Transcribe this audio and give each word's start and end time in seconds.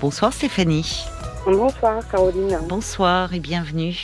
Bonsoir 0.00 0.32
Stéphanie. 0.32 1.04
Bonsoir 1.46 2.06
Caroline. 2.10 2.58
Bonsoir 2.68 3.32
et 3.34 3.40
bienvenue. 3.40 3.94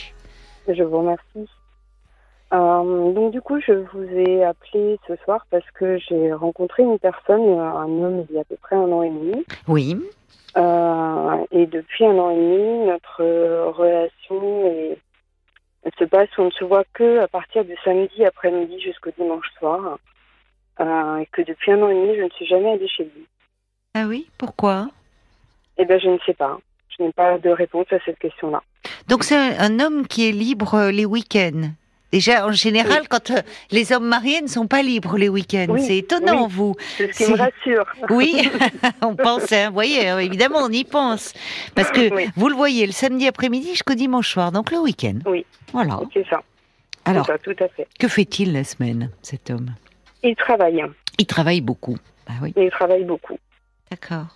Je 0.68 0.82
vous 0.82 0.98
remercie. 0.98 1.50
Euh, 2.52 3.12
donc 3.12 3.32
du 3.32 3.40
coup, 3.40 3.60
je 3.60 3.72
vous 3.72 4.02
ai 4.04 4.44
appelé 4.44 4.98
ce 5.08 5.16
soir 5.16 5.46
parce 5.50 5.68
que 5.72 5.98
j'ai 5.98 6.32
rencontré 6.32 6.82
une 6.82 6.98
personne, 6.98 7.58
un 7.58 7.84
homme, 7.84 8.26
il 8.28 8.34
y 8.36 8.38
a 8.38 8.42
à 8.42 8.44
peu 8.44 8.56
près 8.56 8.76
un 8.76 8.90
an 8.92 9.02
et 9.02 9.10
demi. 9.10 9.44
Oui. 9.68 9.96
Euh, 10.56 11.36
et 11.50 11.66
depuis 11.66 12.04
un 12.06 12.18
an 12.18 12.30
et 12.30 12.36
demi, 12.36 12.86
notre 12.86 13.22
relation 13.72 14.66
est- 14.66 14.98
se 15.98 16.04
passe, 16.04 16.28
on 16.38 16.46
ne 16.46 16.50
se 16.50 16.64
voit 16.64 16.84
que 16.94 17.20
à 17.20 17.28
partir 17.28 17.64
du 17.64 17.76
samedi 17.84 18.24
après-midi 18.24 18.80
jusqu'au 18.80 19.10
dimanche 19.18 19.46
soir. 19.58 19.98
Euh, 20.80 21.16
et 21.18 21.26
que 21.26 21.42
depuis 21.42 21.72
un 21.72 21.82
an 21.82 21.88
et 21.88 21.94
demi, 21.94 22.16
je 22.16 22.22
ne 22.22 22.30
suis 22.30 22.46
jamais 22.46 22.72
allée 22.72 22.88
chez 22.88 23.04
lui. 23.04 23.26
Ah 23.94 24.04
oui, 24.06 24.28
pourquoi? 24.38 24.88
Eh 25.82 25.84
bien, 25.84 25.98
je 25.98 26.10
ne 26.10 26.18
sais 26.24 26.34
pas. 26.34 26.60
Je 26.96 27.02
n'ai 27.02 27.12
pas 27.12 27.38
de 27.38 27.50
réponse 27.50 27.86
à 27.90 27.96
cette 28.04 28.18
question-là. 28.20 28.62
Donc 29.08 29.24
c'est 29.24 29.36
un, 29.36 29.80
homme 29.80 30.06
qui 30.06 30.28
est 30.28 30.32
libre 30.32 30.74
euh, 30.74 30.90
les 30.92 31.04
week-ends. 31.04 31.70
Déjà, 32.12 32.46
en 32.46 32.52
général, 32.52 33.08
quand 33.08 33.32
euh, 33.32 33.40
les 33.72 33.90
hommes 33.92 34.06
mariés 34.06 34.40
ne 34.42 34.46
sont 34.46 34.68
pas 34.68 34.82
libres 34.82 35.16
les 35.18 35.28
week-ends, 35.28 35.66
Oui, 35.70 35.82
c'est 35.82 35.96
étonnant, 35.96 36.44
oui. 36.44 36.52
vous. 36.52 36.74
C'est 36.96 37.12
ce 37.12 37.24
qui 37.24 37.32
me 37.32 37.36
rassure. 37.36 37.84
Oui, 38.10 38.48
on 39.02 39.16
pense, 39.16 39.50
hein, 39.50 39.68
vous 39.68 39.74
voyez, 39.74 40.08
euh, 40.08 40.18
évidemment, 40.18 40.60
on 40.60 40.70
y 40.70 40.84
pense. 40.84 41.32
Parce 41.74 41.90
que 41.90 42.10
vous 42.38 42.48
le 42.48 42.54
voyez, 42.54 42.86
le 42.86 42.92
samedi 42.92 43.26
après-midi 43.26 43.70
jusqu'au 43.70 43.94
dimanche 43.94 44.28
soir, 44.30 44.52
donc 44.52 44.70
le 44.70 44.78
week-end. 44.78 45.18
Oui. 45.26 45.44
Voilà. 45.72 45.98
C'est 46.14 46.26
ça. 46.28 46.42
Alors, 47.06 47.26
ça, 47.26 47.38
tout 47.38 47.56
à 47.58 47.66
fait. 47.66 47.88
que 47.98 48.06
fait-il 48.06 48.52
la 48.52 48.62
semaine, 48.62 49.10
cet 49.22 49.50
homme? 49.50 49.70
Il 50.22 50.36
travaille. 50.36 50.84
Il 51.18 51.26
travaille 51.26 51.60
beaucoup. 51.60 51.96
Ah 52.28 52.34
oui, 52.40 52.52
Il 52.56 52.70
travaille 52.70 53.02
beaucoup. 53.02 53.36
d'accord. 53.90 54.26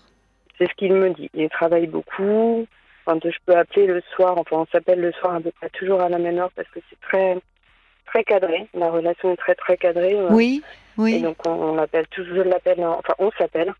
C'est 0.58 0.68
ce 0.68 0.74
qu'il 0.74 0.92
me 0.94 1.10
dit. 1.10 1.30
Il 1.34 1.48
travaille 1.48 1.86
beaucoup. 1.86 2.66
Quand 3.04 3.22
je 3.24 3.38
peux 3.46 3.54
appeler 3.56 3.86
le 3.86 4.02
soir, 4.14 4.36
enfin 4.38 4.56
on 4.56 4.66
s'appelle 4.66 5.00
le 5.00 5.12
soir 5.12 5.34
à 5.36 5.40
peu 5.40 5.52
près 5.52 5.68
toujours 5.70 6.00
à 6.00 6.08
la 6.08 6.18
même 6.18 6.38
heure 6.38 6.50
parce 6.56 6.68
que 6.70 6.80
c'est 6.90 7.00
très 7.00 7.36
très 8.06 8.24
cadré. 8.24 8.66
La 8.74 8.90
relation 8.90 9.32
est 9.32 9.36
très 9.36 9.54
très 9.54 9.76
cadrée. 9.76 10.14
euh, 10.14 10.30
Oui, 10.30 10.62
Et 10.98 10.98
oui. 10.98 11.20
donc 11.22 11.36
on, 11.46 11.50
on 11.52 11.74
l'appelle 11.76 12.06
toujours, 12.08 12.36
je 12.36 12.42
l'appelle, 12.42 12.84
en- 12.84 12.98
enfin 12.98 13.14
on 13.18 13.30
s'appelle, 13.38 13.72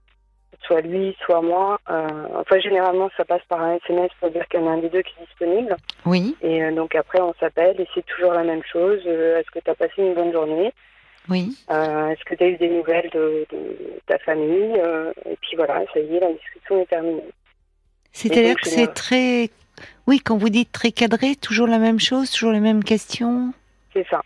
soit 0.62 0.80
lui, 0.80 1.16
soit 1.24 1.42
moi. 1.42 1.78
Euh, 1.90 2.06
enfin 2.34 2.58
généralement 2.60 3.10
ça 3.16 3.24
passe 3.24 3.42
par 3.48 3.60
un 3.62 3.76
SMS 3.76 4.10
pour 4.20 4.30
dire 4.30 4.46
qu'il 4.48 4.60
y 4.60 4.62
en 4.62 4.68
a 4.68 4.70
un 4.72 4.78
des 4.78 4.90
deux 4.90 5.02
qui 5.02 5.14
est 5.20 5.24
disponible. 5.24 5.76
Oui, 6.04 6.36
Et 6.42 6.62
euh, 6.62 6.72
donc 6.72 6.94
après 6.94 7.20
on 7.20 7.34
s'appelle 7.40 7.80
et 7.80 7.88
c'est 7.94 8.06
toujours 8.06 8.32
la 8.32 8.44
même 8.44 8.62
chose. 8.64 9.00
Euh, 9.06 9.38
Est-ce 9.40 9.50
que 9.50 9.58
tu 9.58 9.70
as 9.70 9.74
passé 9.74 9.94
une 9.98 10.14
bonne 10.14 10.32
journée? 10.32 10.72
Oui. 11.28 11.56
Euh, 11.70 12.08
Est-ce 12.08 12.24
que 12.24 12.34
tu 12.34 12.44
as 12.44 12.48
eu 12.48 12.56
des 12.56 12.68
nouvelles 12.68 13.10
de, 13.12 13.46
de 13.52 14.00
ta 14.06 14.18
famille 14.18 14.74
Euh, 14.78 15.12
Et 15.28 15.36
puis 15.40 15.56
voilà, 15.56 15.82
ça 15.92 16.00
y 16.00 16.16
est, 16.16 16.20
la 16.20 16.32
discussion 16.32 16.80
est 16.80 16.86
terminée. 16.86 17.24
C'est-à-dire 18.12 18.56
que 18.56 18.68
c'est 18.68 18.92
très... 18.94 19.50
Oui, 20.06 20.20
quand 20.20 20.36
vous 20.38 20.48
dites 20.48 20.72
très 20.72 20.90
cadré, 20.92 21.36
toujours 21.36 21.66
la 21.66 21.78
même 21.78 22.00
chose, 22.00 22.30
toujours 22.30 22.52
les 22.52 22.60
mêmes 22.60 22.82
questions? 22.84 23.52
C'est 23.92 24.06
ça. 24.08 24.22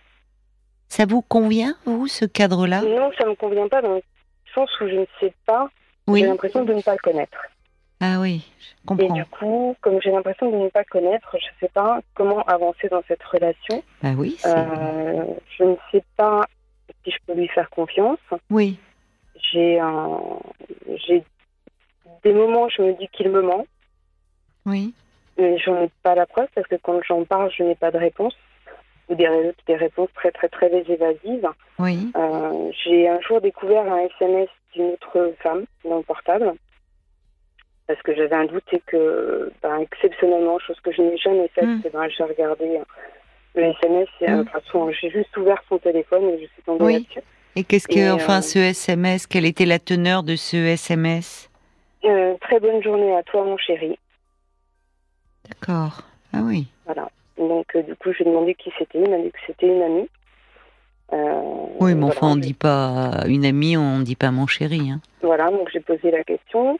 Ça 0.88 1.06
vous 1.06 1.22
convient, 1.22 1.74
vous, 1.86 2.06
ce 2.06 2.24
cadre-là? 2.24 2.82
Non, 2.82 3.10
ça 3.18 3.26
me 3.26 3.34
convient 3.34 3.68
pas 3.68 3.82
dans 3.82 3.94
le 3.94 4.02
sens 4.54 4.68
où 4.80 4.88
je 4.88 4.94
ne 4.96 5.06
sais 5.18 5.32
pas. 5.46 5.68
Oui. 6.06 6.20
J'ai 6.20 6.26
l'impression 6.26 6.64
de 6.64 6.74
ne 6.74 6.82
pas 6.82 6.92
le 6.92 6.98
connaître. 6.98 7.38
Ah 8.00 8.18
oui, 8.20 8.42
je 8.60 8.66
Et 8.72 8.86
comprends. 8.86 9.14
du 9.14 9.24
coup, 9.26 9.76
comme 9.82 10.00
j'ai 10.00 10.10
l'impression 10.10 10.50
de 10.50 10.56
ne 10.56 10.68
pas 10.70 10.80
le 10.80 10.84
connaître, 10.90 11.28
je 11.38 11.46
ne 11.46 11.52
sais 11.60 11.68
pas 11.72 12.00
comment 12.14 12.42
avancer 12.44 12.88
dans 12.88 13.02
cette 13.06 13.22
relation. 13.24 13.82
Ah 14.02 14.12
oui, 14.16 14.36
c'est- 14.38 14.48
Euh, 14.48 15.24
je 15.58 15.64
ne 15.64 15.74
sais 15.92 16.02
pas 16.16 16.46
si 17.04 17.10
je 17.10 17.16
peux 17.26 17.34
lui 17.34 17.48
faire 17.48 17.70
confiance. 17.70 18.18
oui, 18.50 18.78
J'ai 19.52 19.78
un... 19.80 20.20
j'ai 21.06 21.22
des 22.22 22.32
moments 22.32 22.64
où 22.64 22.70
je 22.70 22.82
me 22.82 22.92
dis 22.94 23.08
qu'il 23.08 23.30
me 23.30 23.40
ment, 23.42 23.66
oui, 24.66 24.92
mais 25.38 25.58
j'en 25.58 25.82
ai 25.82 25.90
pas 26.02 26.14
la 26.14 26.26
preuve 26.26 26.48
parce 26.54 26.66
que 26.66 26.76
quand 26.76 27.00
j'en 27.02 27.24
parle, 27.24 27.50
je 27.56 27.62
n'ai 27.62 27.74
pas 27.74 27.90
de 27.90 27.98
réponse 27.98 28.34
ou 29.08 29.14
des, 29.14 29.26
ré- 29.28 29.54
des 29.66 29.76
réponses 29.76 30.10
très 30.14 30.30
très 30.30 30.48
très 30.48 30.68
évasives. 30.68 31.48
oui. 31.78 32.10
Euh, 32.16 32.70
j'ai 32.84 33.08
un 33.08 33.20
jour 33.20 33.40
découvert 33.40 33.90
un 33.90 33.98
SMS 34.18 34.48
d'une 34.74 34.90
autre 34.92 35.34
femme 35.42 35.64
dans 35.84 35.96
le 35.98 36.02
portable 36.02 36.52
parce 37.86 38.00
que 38.02 38.14
j'avais 38.14 38.36
un 38.36 38.44
doute 38.44 38.72
et 38.72 38.80
que, 38.86 39.52
ben, 39.62 39.78
exceptionnellement, 39.80 40.58
chose 40.60 40.78
que 40.80 40.92
je 40.92 41.02
n'ai 41.02 41.16
jamais 41.16 41.48
faite, 41.48 41.64
Mm. 41.68 41.80
c'est 41.82 41.92
ben, 41.92 42.08
j'ai 42.08 42.22
regardé 42.22 42.78
le 43.54 43.62
SMS, 43.64 44.08
et, 44.20 44.30
euh, 44.30 44.44
j'ai 45.00 45.10
juste 45.10 45.36
ouvert 45.36 45.60
son 45.68 45.78
téléphone 45.78 46.24
et 46.30 46.42
je 46.42 46.46
suis 46.52 46.62
tombée 46.64 46.84
Oui. 46.84 46.92
là-dessus. 46.94 47.20
Et 47.56 47.64
qu'est-ce 47.64 47.88
que, 47.88 47.98
Et, 47.98 48.10
enfin, 48.10 48.38
euh, 48.38 48.42
ce 48.42 48.58
SMS, 48.58 49.26
quelle 49.26 49.44
était 49.44 49.66
la 49.66 49.78
teneur 49.80 50.22
de 50.22 50.36
ce 50.36 50.56
SMS 50.56 51.50
Euh, 52.04 52.34
très 52.40 52.60
bonne 52.60 52.82
journée 52.82 53.14
à 53.16 53.22
toi, 53.24 53.44
mon 53.44 53.56
chéri. 53.56 53.98
D'accord. 55.48 56.02
Ah 56.32 56.40
oui. 56.44 56.66
Voilà. 56.86 57.08
Donc, 57.36 57.66
euh, 57.74 57.82
du 57.82 57.94
coup, 57.96 58.12
j'ai 58.16 58.24
demandé 58.24 58.54
qui 58.54 58.70
c'était. 58.78 59.00
Il 59.02 59.10
m'a 59.10 59.18
dit 59.18 59.30
que 59.30 59.38
c'était 59.46 59.66
une 59.66 59.82
amie. 59.82 60.08
Euh, 61.12 61.40
Oui, 61.80 61.94
mais 61.94 62.00
voilà. 62.02 62.14
enfin, 62.16 62.28
on 62.32 62.36
dit 62.36 62.54
pas 62.54 63.24
une 63.26 63.44
amie, 63.44 63.76
on 63.76 63.98
dit 64.00 64.14
pas 64.14 64.30
mon 64.30 64.46
chéri. 64.46 64.90
Hein. 64.92 65.00
Voilà, 65.22 65.50
donc 65.50 65.68
j'ai 65.72 65.80
posé 65.80 66.10
la 66.12 66.22
question. 66.22 66.78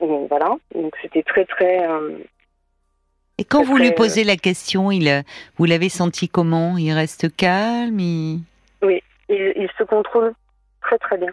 Donc, 0.00 0.28
voilà. 0.30 0.56
Donc, 0.74 0.94
c'était 1.02 1.22
très, 1.22 1.44
très. 1.44 1.86
euh, 1.86 2.16
Et 3.38 3.44
quand 3.44 3.62
vous 3.62 3.76
lui 3.76 3.86
très, 3.86 3.94
posez 3.94 4.24
la 4.24 4.36
question, 4.36 4.90
il, 4.90 5.08
euh, 5.08 5.22
vous 5.56 5.64
l'avez 5.64 5.88
senti 5.88 6.28
comment? 6.28 6.76
Il 6.76 6.92
reste 6.92 7.34
calme, 7.36 8.00
il, 8.00 8.40
il, 8.82 9.00
il 9.28 9.68
se 9.78 9.84
contrôle 9.84 10.32
très, 10.82 10.98
très 10.98 11.18
bien. 11.18 11.30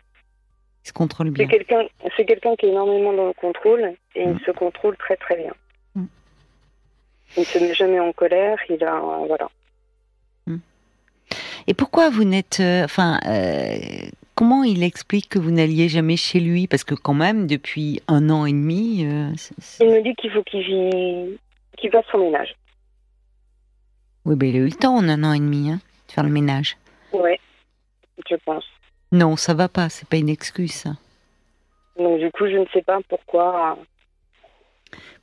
il 0.84 0.88
se 0.88 0.94
contrôle 0.94 1.28
C'est 1.28 1.34
bien. 1.34 1.48
quelqu'un, 1.48 1.84
c'est 2.16 2.26
quelqu'un 2.26 2.56
qui 2.58 2.68
est 2.68 2.70
énormément 2.70 3.12
dans 3.14 3.28
le 3.28 3.34
contrôle 3.34 3.94
et 4.16 4.26
Mm. 4.28 4.38
il 4.40 4.46
se 4.46 4.52
contrôle 4.52 4.96
très 4.98 5.16
très 5.18 5.36
bien. 5.38 5.54
Mm. 5.96 6.06
Il 7.38 7.40
ne 7.40 7.46
se 7.46 7.60
met 7.60 7.74
jamais 7.74 8.00
en 8.00 8.14
colère. 8.14 8.58
Il 8.70 8.84
a, 8.84 8.96
euh, 8.98 9.26
voilà. 9.28 9.50
Et 11.68 11.74
pourquoi 11.74 12.12
vous 12.12 12.24
n'êtes, 12.26 12.60
euh, 12.60 12.84
enfin, 12.84 13.20
euh, 13.26 13.78
comment 14.36 14.64
il 14.64 14.84
explique 14.84 15.30
que 15.30 15.40
vous 15.40 15.50
n'alliez 15.50 15.90
jamais 15.90 16.16
chez 16.18 16.40
lui? 16.40 16.68
Parce 16.68 16.84
que 16.84 16.94
quand 16.94 17.16
même, 17.16 17.48
depuis 17.48 18.00
un 18.08 18.30
an 18.30 18.46
et 18.46 18.52
demi, 18.52 19.04
euh, 19.08 19.32
Il 19.80 19.88
me 19.90 20.04
dit 20.04 20.14
qu'il 20.14 20.30
faut 20.30 20.44
qu'il 20.44 20.62
qu'il 21.76 21.92
fasse 21.92 22.06
son 22.12 22.20
ménage. 22.20 22.56
oui, 24.26 24.36
ben 24.36 24.50
il 24.50 24.56
a 24.56 24.60
eu 24.60 24.66
le 24.66 24.72
temps 24.72 24.96
en 24.96 25.08
un 25.08 25.24
an 25.24 25.34
et 25.34 25.40
demi 25.40 25.72
hein, 25.72 25.80
de 26.08 26.12
faire 26.12 26.24
le 26.24 26.30
ménage. 26.30 26.78
Ouais, 27.12 27.40
je 28.30 28.36
pense. 28.46 28.66
Non, 29.12 29.36
ça 29.36 29.54
va 29.54 29.70
pas, 29.70 29.90
c'est 29.90 30.08
pas 30.08 30.18
une 30.18 30.30
excuse. 30.30 30.74
Ça. 30.74 30.92
Donc 31.98 32.20
du 32.20 32.32
coup, 32.32 32.48
je 32.48 32.58
ne 32.58 32.66
sais 32.74 32.82
pas 32.82 33.00
pourquoi. 33.08 33.78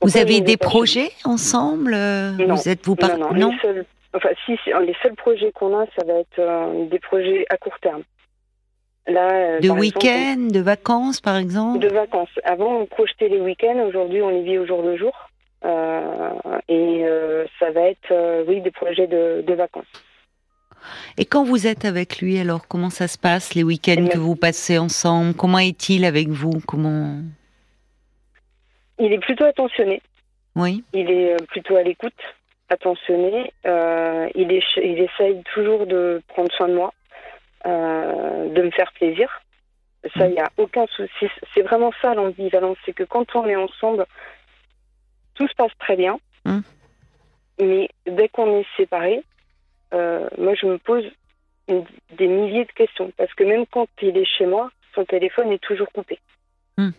Vous 0.01 0.17
avez 0.17 0.41
des 0.41 0.57
projets 0.57 1.11
ensemble 1.23 1.93
euh, 1.93 2.31
Non. 2.31 2.55
Vous 2.55 2.69
êtes 2.69 2.85
vous 2.85 2.95
par... 2.95 3.17
Non, 3.17 3.33
non. 3.33 3.51
Les 3.51 3.59
seuls, 3.59 3.85
enfin, 4.13 4.29
si, 4.45 4.57
les 4.65 4.95
seuls 5.01 5.15
projets 5.15 5.51
qu'on 5.51 5.79
a, 5.79 5.85
ça 5.97 6.05
va 6.05 6.13
être 6.13 6.39
euh, 6.39 6.85
des 6.87 6.99
projets 6.99 7.45
à 7.49 7.57
court 7.57 7.79
terme. 7.81 8.03
Là, 9.07 9.29
euh, 9.31 9.59
de 9.59 9.69
week-end, 9.69 10.47
de 10.49 10.59
vacances, 10.59 11.19
par 11.19 11.37
exemple. 11.37 11.79
De 11.79 11.89
vacances. 11.89 12.29
Avant, 12.43 12.77
on 12.77 12.85
projetait 12.85 13.27
les 13.27 13.39
week-ends. 13.39 13.79
Aujourd'hui, 13.87 14.21
on 14.21 14.31
y 14.31 14.43
vit 14.43 14.57
au 14.57 14.65
jour 14.65 14.81
le 14.81 14.97
jour. 14.97 15.13
Euh, 15.65 16.59
et 16.67 17.05
euh, 17.05 17.45
ça 17.59 17.71
va 17.71 17.81
être, 17.81 18.11
euh, 18.11 18.43
oui, 18.47 18.61
des 18.61 18.71
projets 18.71 19.07
de, 19.07 19.43
de 19.45 19.53
vacances. 19.53 19.85
Et 21.17 21.25
quand 21.25 21.45
vous 21.45 21.67
êtes 21.67 21.85
avec 21.85 22.19
lui, 22.19 22.37
alors 22.39 22.67
comment 22.67 22.89
ça 22.89 23.07
se 23.07 23.17
passe 23.17 23.55
les 23.55 23.63
week-ends 23.63 24.07
que 24.11 24.17
vous 24.17 24.35
passez 24.35 24.77
ensemble? 24.77 25.33
Comment 25.33 25.59
est-il 25.59 26.03
avec 26.03 26.27
vous? 26.27 26.59
Comment? 26.67 27.21
Il 28.99 29.13
est 29.13 29.19
plutôt 29.19 29.45
attentionné. 29.45 30.01
Oui, 30.55 30.83
Il 30.93 31.09
est 31.09 31.35
plutôt 31.47 31.77
à 31.77 31.83
l'écoute, 31.83 32.13
attentionné. 32.69 33.51
Euh, 33.65 34.27
il, 34.35 34.51
est, 34.51 34.63
il 34.77 34.99
essaye 34.99 35.41
toujours 35.53 35.87
de 35.87 36.21
prendre 36.27 36.51
soin 36.51 36.67
de 36.67 36.75
moi, 36.75 36.93
euh, 37.65 38.49
de 38.49 38.61
me 38.61 38.69
faire 38.71 38.91
plaisir. 38.93 39.41
Ça, 40.17 40.27
il 40.27 40.33
n'y 40.33 40.39
a 40.39 40.51
aucun 40.57 40.85
souci. 40.87 41.27
C'est 41.53 41.61
vraiment 41.61 41.91
ça 42.01 42.13
l'ambivalence. 42.13 42.77
C'est 42.85 42.93
que 42.93 43.03
quand 43.03 43.35
on 43.35 43.47
est 43.47 43.55
ensemble, 43.55 44.05
tout 45.35 45.47
se 45.47 45.53
passe 45.55 45.71
très 45.79 45.95
bien. 45.95 46.19
Mm. 46.45 46.59
Mais 47.61 47.89
dès 48.05 48.29
qu'on 48.29 48.59
est 48.59 48.65
séparés, 48.77 49.23
euh, 49.93 50.27
moi, 50.37 50.53
je 50.55 50.65
me 50.65 50.77
pose 50.77 51.05
une- 51.67 51.85
des 52.17 52.27
milliers 52.27 52.65
de 52.65 52.71
questions. 52.71 53.11
Parce 53.17 53.33
que 53.33 53.43
même 53.43 53.65
quand 53.67 53.87
il 54.01 54.17
est 54.17 54.25
chez 54.25 54.45
moi, 54.45 54.71
son 54.95 55.05
téléphone 55.05 55.51
est 55.51 55.59
toujours 55.63 55.91
coupé. 55.91 56.19
Mm. 56.77 56.89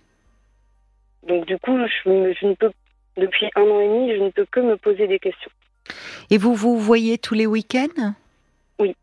Donc, 1.26 1.46
du 1.46 1.58
coup, 1.58 1.76
je, 2.04 2.08
ne 2.46 2.54
peux, 2.54 2.70
depuis 3.16 3.50
un 3.56 3.62
an 3.62 3.80
et 3.80 3.88
demi, 3.88 4.16
je 4.16 4.22
ne 4.22 4.30
peux 4.30 4.44
que 4.46 4.60
me 4.60 4.76
poser 4.76 5.06
des 5.06 5.18
questions. 5.18 5.50
Et 6.30 6.38
vous 6.38 6.54
vous 6.54 6.78
voyez 6.78 7.18
tous 7.18 7.34
les 7.34 7.46
week-ends? 7.46 8.14
Oui. 8.78 8.96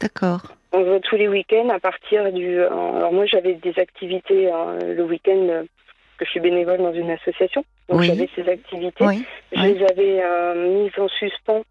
D'accord. 0.00 0.42
On 0.72 0.80
se 0.80 0.88
voit 0.88 1.00
tous 1.00 1.16
les 1.16 1.28
week-ends 1.28 1.68
à 1.70 1.78
partir 1.78 2.32
du. 2.32 2.58
euh, 2.58 2.66
alors 2.68 3.12
moi 3.12 3.26
j'avais 3.26 3.54
des 3.54 3.78
activités 3.78 4.52
euh, 4.52 4.94
le 4.94 5.04
week-end 5.04 5.46
euh, 5.48 5.62
que 6.18 6.24
je 6.24 6.30
suis 6.30 6.40
bénévole 6.40 6.78
dans 6.78 6.92
une 6.92 7.10
association, 7.10 7.64
donc 7.88 8.00
Oui. 8.00 8.06
j'avais 8.06 8.28
ces 8.34 8.48
activités. 8.48 9.04
Oui. 9.04 9.24
Je 9.52 9.60
oui. 9.60 9.74
les 9.74 9.84
avais 9.84 10.22
euh, 10.22 10.84
mises 10.84 10.98
en 10.98 11.08
suspens 11.08 11.62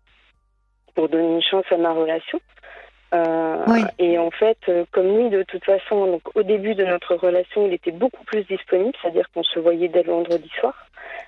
pour 0.95 1.09
donner 1.09 1.35
une 1.35 1.41
chance 1.41 1.65
à 1.71 1.77
ma 1.77 1.91
relation. 1.91 2.39
Euh, 3.13 3.83
et 3.99 4.17
en 4.17 4.31
fait, 4.31 4.57
euh, 4.69 4.85
comme 4.91 5.15
lui, 5.15 5.29
de 5.29 5.43
toute 5.43 5.63
façon, 5.63 6.07
donc, 6.07 6.21
au 6.35 6.41
début 6.41 6.73
de 6.73 6.83
notre 6.83 7.15
relation, 7.15 7.67
il 7.67 7.73
était 7.73 7.91
beaucoup 7.91 8.23
plus 8.23 8.43
disponible, 8.45 8.93
c'est-à-dire 9.01 9.29
qu'on 9.33 9.43
se 9.43 9.59
voyait 9.59 9.87
dès 9.87 10.01
le 10.01 10.11
vendredi 10.11 10.49
soir. 10.59 10.73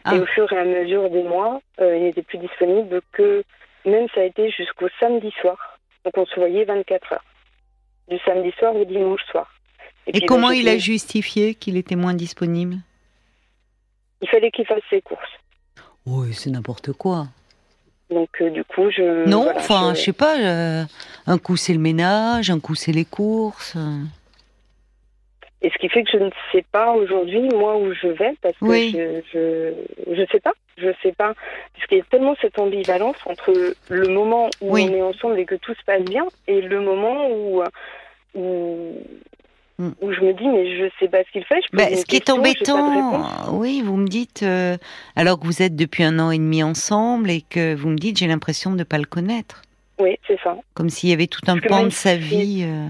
Ah. 0.03 0.15
Et 0.15 0.19
au 0.19 0.25
fur 0.25 0.51
et 0.51 0.57
à 0.57 0.65
mesure 0.65 1.09
des 1.11 1.23
mois, 1.23 1.61
euh, 1.79 1.95
il 1.97 2.03
n'était 2.03 2.23
plus 2.23 2.39
disponible 2.39 3.01
que, 3.11 3.43
même 3.85 4.07
ça 4.15 4.21
a 4.21 4.23
été 4.23 4.49
jusqu'au 4.49 4.87
samedi 4.99 5.31
soir. 5.41 5.79
Donc 6.03 6.17
on 6.17 6.25
se 6.25 6.35
voyait 6.35 6.65
24 6.65 7.13
heures. 7.13 7.25
Du 8.07 8.17
samedi 8.19 8.51
soir 8.57 8.75
au 8.75 8.85
dimanche 8.85 9.23
soir. 9.31 9.51
Et, 10.07 10.25
comment 10.25 10.51
il 10.51 10.67
a 10.67 10.77
justifié 10.77 11.55
qu'il 11.55 11.77
était 11.77 11.95
moins 11.95 12.13
disponible? 12.13 12.77
Il 14.25 14.29
fallait 14.29 14.49
qu'il 14.49 14.65
fasse 14.65 14.81
ses 14.89 15.01
courses. 15.01 15.35
Oui, 16.07 16.33
c'est 16.33 16.49
n'importe 16.49 16.91
quoi. 16.93 17.27
Donc 18.09 18.29
euh, 18.41 18.49
du 18.49 18.63
coup, 18.63 18.89
je... 18.89 19.27
Non, 19.29 19.43
voilà, 19.43 19.59
enfin, 19.59 19.91
je- 19.93 19.99
je 19.99 20.05
sais 20.05 20.13
pas. 20.13 20.39
euh, 20.39 20.83
un 21.27 21.37
coup 21.37 21.57
c'est 21.57 21.73
le 21.73 21.79
ménage, 21.79 22.49
un 22.49 22.59
coup 22.59 22.73
c'est 22.73 22.91
les 22.91 23.05
courses. 23.05 23.75
Et 25.61 25.69
ce 25.69 25.77
qui 25.77 25.89
fait 25.89 26.03
que 26.03 26.11
je 26.11 26.17
ne 26.17 26.29
sais 26.51 26.65
pas 26.71 26.91
aujourd'hui, 26.93 27.41
moi, 27.49 27.77
où 27.77 27.93
je 27.93 28.07
vais, 28.07 28.33
parce 28.41 28.55
que 28.57 28.65
Oui. 28.65 28.91
je, 28.95 29.21
je 29.33 30.15
je 30.15 30.23
sais 30.31 30.39
pas, 30.39 30.53
je 30.77 30.89
sais 31.03 31.11
pas, 31.13 31.33
parce 31.73 31.85
qu'il 31.87 31.97
y 31.99 32.01
a 32.01 32.03
tellement 32.11 32.35
cette 32.41 32.57
ambivalence 32.59 33.17
entre 33.25 33.51
le 33.89 34.07
moment 34.07 34.49
où 34.61 34.73
Oui. 34.73 34.87
on 34.89 34.93
est 34.95 35.01
ensemble 35.01 35.39
et 35.39 35.45
que 35.45 35.55
tout 35.55 35.73
se 35.73 35.83
passe 35.85 36.03
bien, 36.03 36.25
et 36.47 36.61
le 36.61 36.81
moment 36.81 37.29
où 37.29 37.63
où, 38.35 38.93
Mm. 39.77 39.89
où 40.01 40.11
je 40.13 40.21
me 40.21 40.33
dis 40.33 40.47
mais 40.47 40.77
je 40.77 40.89
sais 40.99 41.09
pas 41.09 41.23
ce 41.25 41.31
qu'il 41.31 41.43
fait. 41.43 41.59
Je 41.61 41.75
Bah, 41.75 41.83
ce 41.89 42.05
qui 42.05 42.15
est 42.15 42.19
question, 42.19 42.35
embêtant, 42.37 43.53
oui, 43.57 43.81
vous 43.83 43.97
me 43.97 44.07
dites, 44.07 44.41
euh, 44.43 44.77
alors 45.17 45.37
que 45.37 45.45
vous 45.45 45.61
êtes 45.61 45.75
depuis 45.75 46.03
un 46.03 46.17
an 46.19 46.31
et 46.31 46.37
demi 46.37 46.63
ensemble 46.63 47.29
et 47.29 47.41
que 47.41 47.75
vous 47.75 47.89
me 47.89 47.97
dites, 47.97 48.17
j'ai 48.17 48.27
l'impression 48.27 48.71
de 48.71 48.77
ne 48.77 48.83
pas 48.85 48.97
le 48.97 49.05
connaître. 49.05 49.63
Oui, 49.99 50.17
c'est 50.27 50.39
ça, 50.41 50.57
Comme 50.75 50.89
s'il 50.89 51.09
y 51.09 51.13
avait 51.13 51.27
tout 51.27 51.41
un 51.47 51.57
Parce 51.57 51.67
pan 51.67 51.83
de 51.83 51.89
sa 51.89 52.15
vie. 52.15 52.63
euh. 52.65 52.87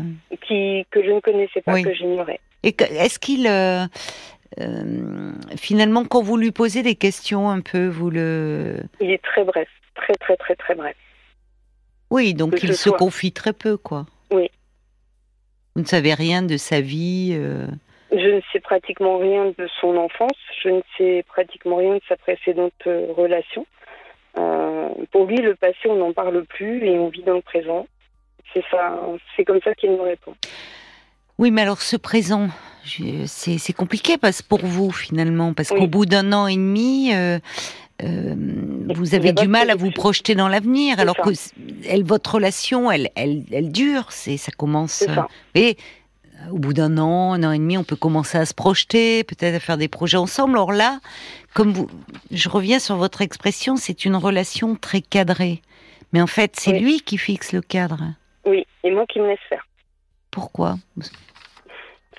qui 0.47 0.85
que 0.91 1.03
je 1.03 1.09
ne 1.11 1.19
connaissais 1.21 1.61
pas, 1.61 1.73
Oui. 1.73 1.83
que 1.83 1.93
j'ignorais. 1.93 2.39
Et 2.63 2.75
est-ce 2.79 3.17
qu'il, 3.19 3.47
euh, 3.47 3.85
finalement, 5.55 6.05
quand 6.05 6.21
vous 6.21 6.37
lui 6.37 6.51
posez 6.51 6.83
des 6.83 6.95
questions 6.95 7.49
un 7.49 7.61
peu, 7.61 7.87
vous 7.87 8.09
le. 8.09 8.77
Il 9.01 9.11
est 9.11 9.21
très 9.23 9.43
bref, 9.43 9.67
très 9.95 10.13
très 10.13 10.35
très 10.37 10.55
très 10.55 10.75
bref. 10.75 10.95
Oui, 12.11 12.33
donc 12.33 12.61
il 12.63 12.75
se 12.75 12.89
confie 12.89 13.31
très 13.31 13.53
peu, 13.53 13.77
quoi. 13.77 14.05
Oui. 14.31 14.49
Vous 15.75 15.81
ne 15.81 15.87
savez 15.87 16.13
rien 16.13 16.41
de 16.41 16.55
sa 16.57 16.79
vie. 16.79 17.33
euh. 17.37 17.67
Je 18.11 18.35
ne 18.35 18.39
sais 18.53 18.61
pratiquement 18.61 19.17
rien 19.17 19.47
de 19.57 19.67
son 19.81 19.97
enfance, 19.97 20.37
je 20.63 20.69
ne 20.69 20.81
sais 20.97 21.25
pratiquement 21.27 21.77
rien 21.77 21.95
de 21.95 22.01
sa 22.07 22.15
précédente 22.15 22.71
euh, 22.87 23.07
relation. 23.15 23.65
Euh, 24.37 24.89
pour 25.11 25.25
lui, 25.25 25.37
le 25.37 25.55
passé, 25.55 25.77
on 25.89 25.95
n'en 25.97 26.13
parle 26.13 26.45
plus 26.45 26.85
et 26.85 26.97
on 26.97 27.09
vit 27.09 27.23
dans 27.23 27.33
le 27.33 27.41
présent. 27.41 27.87
C'est 28.53 28.63
ça, 28.71 29.01
c'est 29.35 29.43
comme 29.43 29.59
ça 29.63 29.73
qu'il 29.75 29.91
me 29.91 30.01
répond. 30.01 30.33
Oui, 31.37 31.51
mais 31.51 31.63
alors 31.63 31.81
ce 31.81 31.97
présent, 31.97 32.47
c'est 33.25 33.73
compliqué 33.73 34.17
parce 34.17 34.41
pour 34.41 34.59
vous 34.63 34.91
finalement, 34.91 35.53
parce 35.53 35.71
Oui. 35.71 35.79
qu'au 35.79 35.87
bout 35.87 36.05
d'un 36.05 36.31
an 36.31 36.47
et 36.47 36.55
demi, 36.55 37.11
euh, 37.13 37.39
vous 38.01 39.11
y 39.11 39.15
a 39.15 39.17
avez 39.17 39.31
du 39.33 39.47
mal 39.47 39.69
à 39.69 39.75
vous 39.75 39.91
projeter 39.91 40.35
dans 40.35 40.47
l'avenir, 40.49 40.99
alors 40.99 41.15
ça. 41.15 41.23
que 41.23 41.29
elle, 41.87 42.03
votre 42.03 42.35
relation, 42.35 42.91
elle, 42.91 43.09
elle, 43.15 43.43
elle 43.51 43.71
dure, 43.71 44.11
c'est 44.11 44.37
ça 44.37 44.51
commence. 44.51 44.91
Ça. 44.91 45.27
Et 45.53 45.77
au 46.51 46.59
bout 46.59 46.73
d'un 46.73 46.97
an, 46.97 47.33
un 47.33 47.43
an 47.43 47.51
et 47.51 47.57
demi, 47.57 47.77
on 47.77 47.83
peut 47.83 47.95
commencer 47.95 48.37
à 48.37 48.45
se 48.45 48.53
projeter, 48.53 49.23
peut-être 49.23 49.55
à 49.55 49.59
faire 49.59 49.77
des 49.77 49.87
projets 49.87 50.17
ensemble. 50.17 50.55
Alors 50.57 50.73
là, 50.73 50.99
comme 51.53 51.71
vous, 51.71 51.89
je 52.31 52.49
reviens 52.49 52.79
sur 52.79 52.97
votre 52.97 53.21
expression, 53.21 53.77
c'est 53.77 54.03
une 54.05 54.15
relation 54.17 54.75
très 54.75 55.01
cadrée. 55.01 55.61
Mais 56.11 56.21
en 56.21 56.27
fait, 56.27 56.55
c'est 56.57 56.71
Oui. 56.73 56.79
lui 56.79 57.01
qui 57.01 57.17
fixe 57.17 57.53
le 57.53 57.61
cadre. 57.61 57.99
Oui, 58.45 58.65
et 58.83 58.91
moi 58.91 59.05
qui 59.07 59.19
me 59.19 59.27
laisse 59.27 59.39
faire. 59.49 59.65
Pourquoi? 60.31 60.77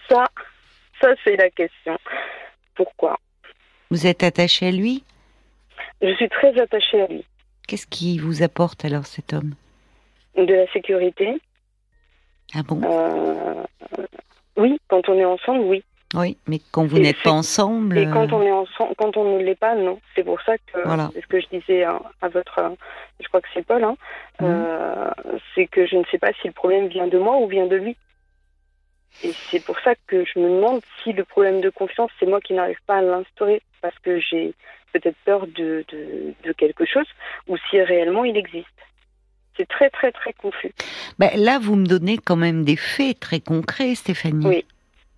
Ça, 0.09 0.27
ça 1.01 1.09
c'est 1.23 1.37
la 1.37 1.51
question. 1.51 1.97
Pourquoi? 2.75 3.19
Vous 3.91 4.07
êtes 4.07 4.23
attaché 4.23 4.69
à 4.69 4.71
lui? 4.73 5.05
Je 6.03 6.15
suis 6.15 6.29
très 6.29 6.59
attachée 6.61 7.03
à 7.03 7.07
lui. 7.07 7.25
Qu'est-ce 7.69 7.87
qui 7.87 8.19
vous 8.19 8.43
apporte 8.43 8.85
alors 8.85 9.07
cet 9.07 9.33
homme? 9.33 9.55
De 10.37 10.53
la 10.55 10.67
sécurité, 10.73 11.41
Ah 12.55 12.63
bon? 12.63 12.81
Euh, 12.85 13.65
oui, 14.57 14.79
quand 14.89 15.09
on 15.09 15.15
est 15.19 15.25
ensemble, 15.25 15.65
oui. 15.65 15.83
Oui, 16.15 16.37
mais 16.47 16.61
quand 16.71 16.85
vous 16.87 16.99
n'êtes 17.01 17.21
pas 17.23 17.33
ensemble. 17.33 17.99
Et 17.99 18.05
quand 18.05 18.33
euh, 18.33 18.37
on 18.37 18.43
est 18.43 18.53
ensemble, 18.53 18.95
quand 18.97 19.17
on 19.17 19.39
ne 19.39 19.43
l'est 19.43 19.59
pas, 19.59 19.75
non. 19.75 19.99
C'est 20.15 20.23
pour 20.23 20.41
ça 20.43 20.57
que 20.59 20.81
Voilà. 20.85 21.11
c'est 21.13 21.21
ce 21.23 21.27
que 21.27 21.41
je 21.41 21.47
disais 21.51 21.83
à, 21.83 22.01
à 22.23 22.29
votre, 22.29 22.61
je 23.21 23.27
crois 23.29 23.41
que 23.41 23.49
c'est 23.53 23.67
Paul, 23.67 23.83
hein, 23.83 23.97
Mhm. 24.41 24.47
euh, 24.49 25.11
c'est 25.55 25.67
que 25.67 25.87
je 25.87 25.97
ne 25.97 26.05
sais 26.11 26.19
pas 26.19 26.33
si 26.41 26.47
le 26.47 26.53
problème 26.53 26.87
vient 26.87 27.09
de 27.09 27.19
moi 27.19 27.37
ou 27.39 27.49
vient 27.49 27.67
de 27.67 27.77
lui. 27.77 27.97
Et 29.25 29.33
c'est 29.51 29.65
pour 29.65 29.79
ça 29.81 29.95
que 30.07 30.25
je 30.25 30.39
me 30.39 30.49
demande 30.49 30.83
si 31.03 31.13
le 31.13 31.25
problème 31.25 31.61
de 31.61 31.71
confiance, 31.71 32.11
c'est 32.21 32.27
moi 32.27 32.41
qui 32.41 32.53
n'arrive 32.53 32.79
pas 32.87 32.97
à 32.99 33.03
l'instaurer 33.03 33.63
parce 33.81 33.99
que 34.01 34.21
j'ai 34.21 34.53
peut-être 34.93 35.17
peur 35.25 35.47
de, 35.47 35.85
de, 35.89 36.35
de 36.45 36.53
quelque 36.53 36.85
chose 36.85 37.07
ou 37.49 37.57
si 37.71 37.81
réellement 37.81 38.25
il 38.25 38.37
existe. 38.37 38.67
C'est 39.57 39.67
très 39.69 39.89
très 39.89 40.13
très 40.13 40.35
confus. 40.35 40.73
ben, 41.19 41.31
là, 41.35 41.59
vous 41.59 41.77
me 41.77 41.87
donnez 41.87 42.19
quand 42.19 42.37
même 42.37 42.65
des 42.65 42.77
faits 42.77 43.19
très 43.21 43.41
concrets, 43.41 43.95
Stéphanie. 43.95 44.47
Oui, 44.47 44.65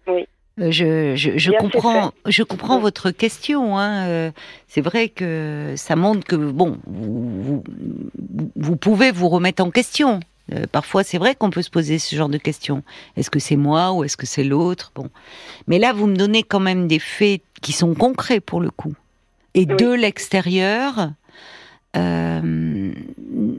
oui. 0.06 0.28
Euh, 0.60 0.70
Je, 0.70 1.14
je, 1.16 1.50
comprends, 1.52 2.12
je 2.26 2.42
comprends 2.44 2.76
Oui. 2.76 2.82
votre 2.82 3.10
question. 3.10 3.78
Hein. 3.78 4.08
euh, 4.08 4.30
C'est 4.68 4.80
vrai 4.80 5.08
que 5.08 5.74
ça 5.76 5.96
montre 5.96 6.24
que 6.24 6.36
bon, 6.36 6.78
vous, 6.86 7.64
vous, 8.16 8.52
vous 8.54 8.76
pouvez 8.76 9.10
vous 9.10 9.28
remettre 9.28 9.62
en 9.64 9.70
question. 9.72 10.20
Euh, 10.52 10.66
parfois, 10.70 11.04
c'est 11.04 11.18
vrai 11.18 11.34
qu'on 11.34 11.50
peut 11.50 11.62
se 11.62 11.70
poser 11.70 11.98
ce 11.98 12.16
genre 12.16 12.28
de 12.28 12.38
questions. 12.38 12.82
Est-ce 13.16 13.30
que 13.30 13.38
c'est 13.38 13.56
moi 13.56 13.92
ou 13.92 14.04
est-ce 14.04 14.16
que 14.16 14.26
c'est 14.26 14.44
l'autre? 14.44 14.92
Bon, 14.94 15.10
mais 15.66 15.78
là, 15.78 15.92
vous 15.92 16.06
me 16.06 16.16
donnez 16.16 16.42
quand 16.42 16.60
même 16.60 16.88
des 16.88 16.98
faits 16.98 17.42
qui 17.60 17.72
sont 17.72 17.94
concrets 17.94 18.40
pour 18.40 18.60
le 18.60 18.70
coup. 18.70 18.94
Et 19.54 19.66
Oui. 19.68 19.76
de 19.76 19.92
l'extérieur, 19.92 21.10
euh, 21.96 22.92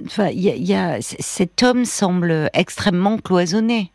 enfin, 0.05 0.29
y 0.29 0.49
a, 0.49 0.97
y 0.97 1.01
cet 1.01 1.61
homme 1.63 1.85
semble 1.85 2.49
extrêmement 2.53 3.17
cloisonné. 3.17 3.91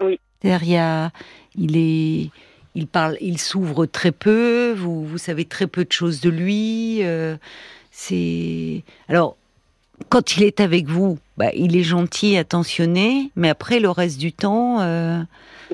Oui. 0.00 0.18
C'est-à-dire, 0.40 1.10
il 1.56 1.76
est, 1.76 2.30
il 2.74 2.86
parle, 2.86 3.16
il 3.20 3.38
s'ouvre 3.38 3.86
très 3.86 4.12
peu. 4.12 4.72
Vous, 4.76 5.04
vous 5.06 5.18
savez 5.18 5.44
très 5.44 5.66
peu 5.66 5.84
de 5.84 5.92
choses 5.92 6.20
de 6.20 6.30
lui. 6.30 7.00
euh, 7.02 7.36
c'est 7.90 8.82
alors 9.08 9.36
quand 10.08 10.36
il 10.36 10.42
est 10.42 10.60
avec 10.60 10.86
vous, 10.86 11.18
bah, 11.36 11.50
il 11.54 11.76
est 11.76 11.82
gentil, 11.82 12.36
attentionné, 12.36 13.30
mais 13.36 13.48
après 13.48 13.80
le 13.80 13.90
reste 13.90 14.18
du 14.18 14.32
temps. 14.32 14.80
euh, 14.80 15.18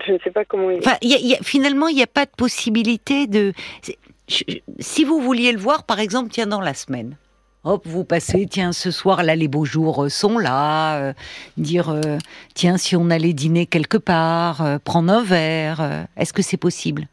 Je 0.06 0.12
ne 0.12 0.18
sais 0.22 0.30
pas 0.30 0.44
comment 0.44 0.70
il 0.70 0.76
est. 0.76 0.86
Enfin, 0.86 0.96
il 1.02 1.10
y 1.10 1.14
a- 1.14 1.18
il 1.18 1.26
y 1.26 1.34
a- 1.34 1.38
finalement, 1.42 1.88
il 1.88 1.96
n'y 1.96 2.02
a 2.02 2.06
pas 2.06 2.24
de 2.26 2.30
possibilité 2.36 3.26
de. 3.26 3.52
c'est- 3.82 3.98
je- 4.28 4.44
je- 4.48 4.58
si 4.78 5.04
vous 5.04 5.20
vouliez 5.20 5.52
le 5.52 5.58
voir, 5.58 5.84
par 5.84 5.98
exemple, 6.00 6.30
tiens, 6.30 6.46
dans 6.46 6.60
la 6.60 6.74
semaine. 6.74 7.16
Hop, 7.64 7.82
vous 7.86 8.04
passez, 8.04 8.46
tiens, 8.48 8.72
ce 8.72 8.90
soir, 8.92 9.22
là, 9.24 9.34
les 9.34 9.48
beaux 9.48 9.64
jours 9.64 10.04
euh, 10.04 10.08
sont 10.08 10.38
là. 10.38 10.98
euh, 11.00 11.12
dire, 11.56 11.90
euh, 11.90 12.18
tiens, 12.54 12.76
si 12.76 12.94
on 12.94 13.10
allait 13.10 13.32
dîner 13.32 13.66
quelque 13.66 13.96
part, 13.98 14.78
prendre 14.84 15.12
un 15.12 15.22
verre, 15.24 16.06
est-ce 16.16 16.32
que 16.32 16.42
c'est 16.42 16.56
possible? 16.56 17.08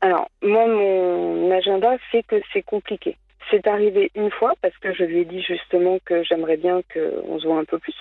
Alors, 0.00 0.28
moi, 0.42 0.66
mon 0.68 1.50
agenda 1.50 1.88
fait 2.12 2.22
que 2.22 2.36
c'est 2.52 2.62
compliqué. 2.62 3.16
C'est 3.50 3.66
arrivé 3.66 4.10
une 4.14 4.30
fois 4.30 4.52
parce 4.62 4.76
que 4.78 4.92
je 4.94 5.04
lui 5.04 5.20
ai 5.20 5.24
dit 5.24 5.42
justement 5.42 5.98
que 6.04 6.22
j'aimerais 6.22 6.56
bien 6.56 6.82
qu'on 6.92 7.38
se 7.38 7.46
voit 7.46 7.58
un 7.58 7.64
peu 7.64 7.78
plus. 7.78 7.94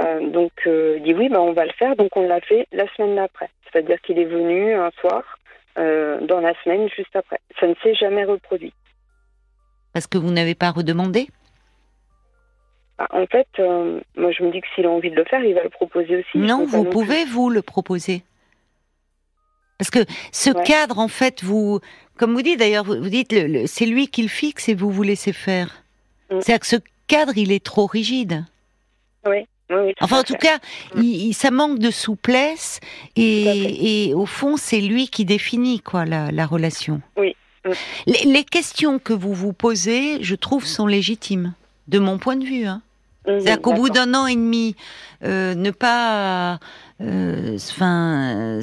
Euh, 0.00 0.30
donc, 0.30 0.52
euh, 0.66 0.94
il 0.98 1.02
dit 1.02 1.14
oui, 1.14 1.28
bah, 1.28 1.40
on 1.40 1.52
va 1.52 1.64
le 1.64 1.72
faire. 1.72 1.96
Donc, 1.96 2.16
on 2.16 2.26
l'a 2.26 2.40
fait 2.40 2.66
la 2.72 2.86
semaine 2.94 3.16
d'après. 3.16 3.50
C'est-à-dire 3.64 4.00
qu'il 4.00 4.18
est 4.18 4.24
venu 4.24 4.72
un 4.72 4.90
soir 5.00 5.22
euh, 5.78 6.20
dans 6.22 6.40
la 6.40 6.54
semaine 6.64 6.88
juste 6.88 7.14
après. 7.14 7.40
Ça 7.58 7.66
ne 7.66 7.74
s'est 7.82 7.94
jamais 7.94 8.24
reproduit. 8.24 8.72
Parce 9.92 10.06
que 10.06 10.18
vous 10.18 10.30
n'avez 10.30 10.54
pas 10.54 10.70
redemandé? 10.70 11.28
Ah, 12.98 13.08
En 13.10 13.26
fait, 13.26 13.48
moi, 14.16 14.30
je 14.30 14.42
me 14.42 14.50
dis 14.50 14.60
que 14.60 14.68
s'il 14.74 14.86
a 14.86 14.90
envie 14.90 15.10
de 15.10 15.16
le 15.16 15.24
faire, 15.24 15.44
il 15.44 15.54
va 15.54 15.62
le 15.62 15.68
proposer 15.68 16.16
aussi. 16.16 16.38
Non, 16.38 16.64
vous 16.64 16.84
plus. 16.84 16.90
pouvez, 16.90 17.24
vous, 17.24 17.50
le 17.50 17.62
proposer. 17.62 18.22
Parce 19.80 19.90
que 19.90 20.04
ce 20.30 20.50
Ouais. 20.50 20.62
cadre, 20.64 20.98
en 20.98 21.08
fait, 21.08 21.42
vous, 21.42 21.80
comme 22.18 22.34
vous 22.34 22.42
dites 22.42 22.58
d'ailleurs, 22.58 22.84
vous, 22.84 23.08
dites, 23.08 23.32
le- 23.32 23.46
le- 23.46 23.66
c'est 23.66 23.86
lui 23.86 24.08
qui 24.08 24.20
le 24.20 24.28
fixe 24.28 24.68
et 24.68 24.74
vous 24.74 24.90
vous 24.90 25.02
laissez 25.02 25.32
faire. 25.32 25.82
Mm. 26.30 26.40
C'est-à-dire 26.42 26.60
que 26.60 26.66
ce 26.66 26.76
cadre, 27.06 27.32
il 27.38 27.50
est 27.50 27.64
trop 27.64 27.86
rigide. 27.86 28.44
Oui, 29.26 29.46
oui, 29.70 29.76
oui, 29.86 29.94
Enfin, 30.02 30.20
en 30.20 30.22
tout 30.22 30.34
fait. 30.34 30.38
cas, 30.48 30.58
Mm. 30.94 31.00
il, 31.02 31.32
ça 31.32 31.50
manque 31.50 31.78
de 31.78 31.90
souplesse 31.90 32.80
et, 33.16 34.08
et 34.08 34.14
au 34.14 34.26
fond, 34.26 34.58
c'est 34.58 34.82
lui 34.82 35.08
qui 35.08 35.24
définit 35.24 35.80
quoi 35.80 36.04
la, 36.04 36.30
la 36.30 36.44
relation. 36.44 37.00
Oui. 37.16 37.34
Mm. 37.64 37.70
Les, 38.06 38.24
les 38.32 38.44
questions 38.44 38.98
que 38.98 39.14
vous 39.14 39.32
vous 39.32 39.54
posez, 39.54 40.22
je 40.22 40.34
trouve, 40.34 40.66
sont 40.66 40.86
légitimes, 40.86 41.54
de 41.88 41.98
mon 41.98 42.18
point 42.18 42.36
de 42.36 42.44
vue. 42.44 42.66
Hein. 42.66 42.82
C'est-à-dire 43.24 43.60
qu'au 43.62 43.72
bout 43.74 43.88
d'un 43.90 44.12
an 44.14 44.26
et 44.26 44.34
demi, 44.34 44.76
euh, 45.24 45.54
ne 45.54 45.70
pas, 45.70 46.58
euh, 47.02 47.56
enfin, 47.56 48.58
euh, 48.58 48.62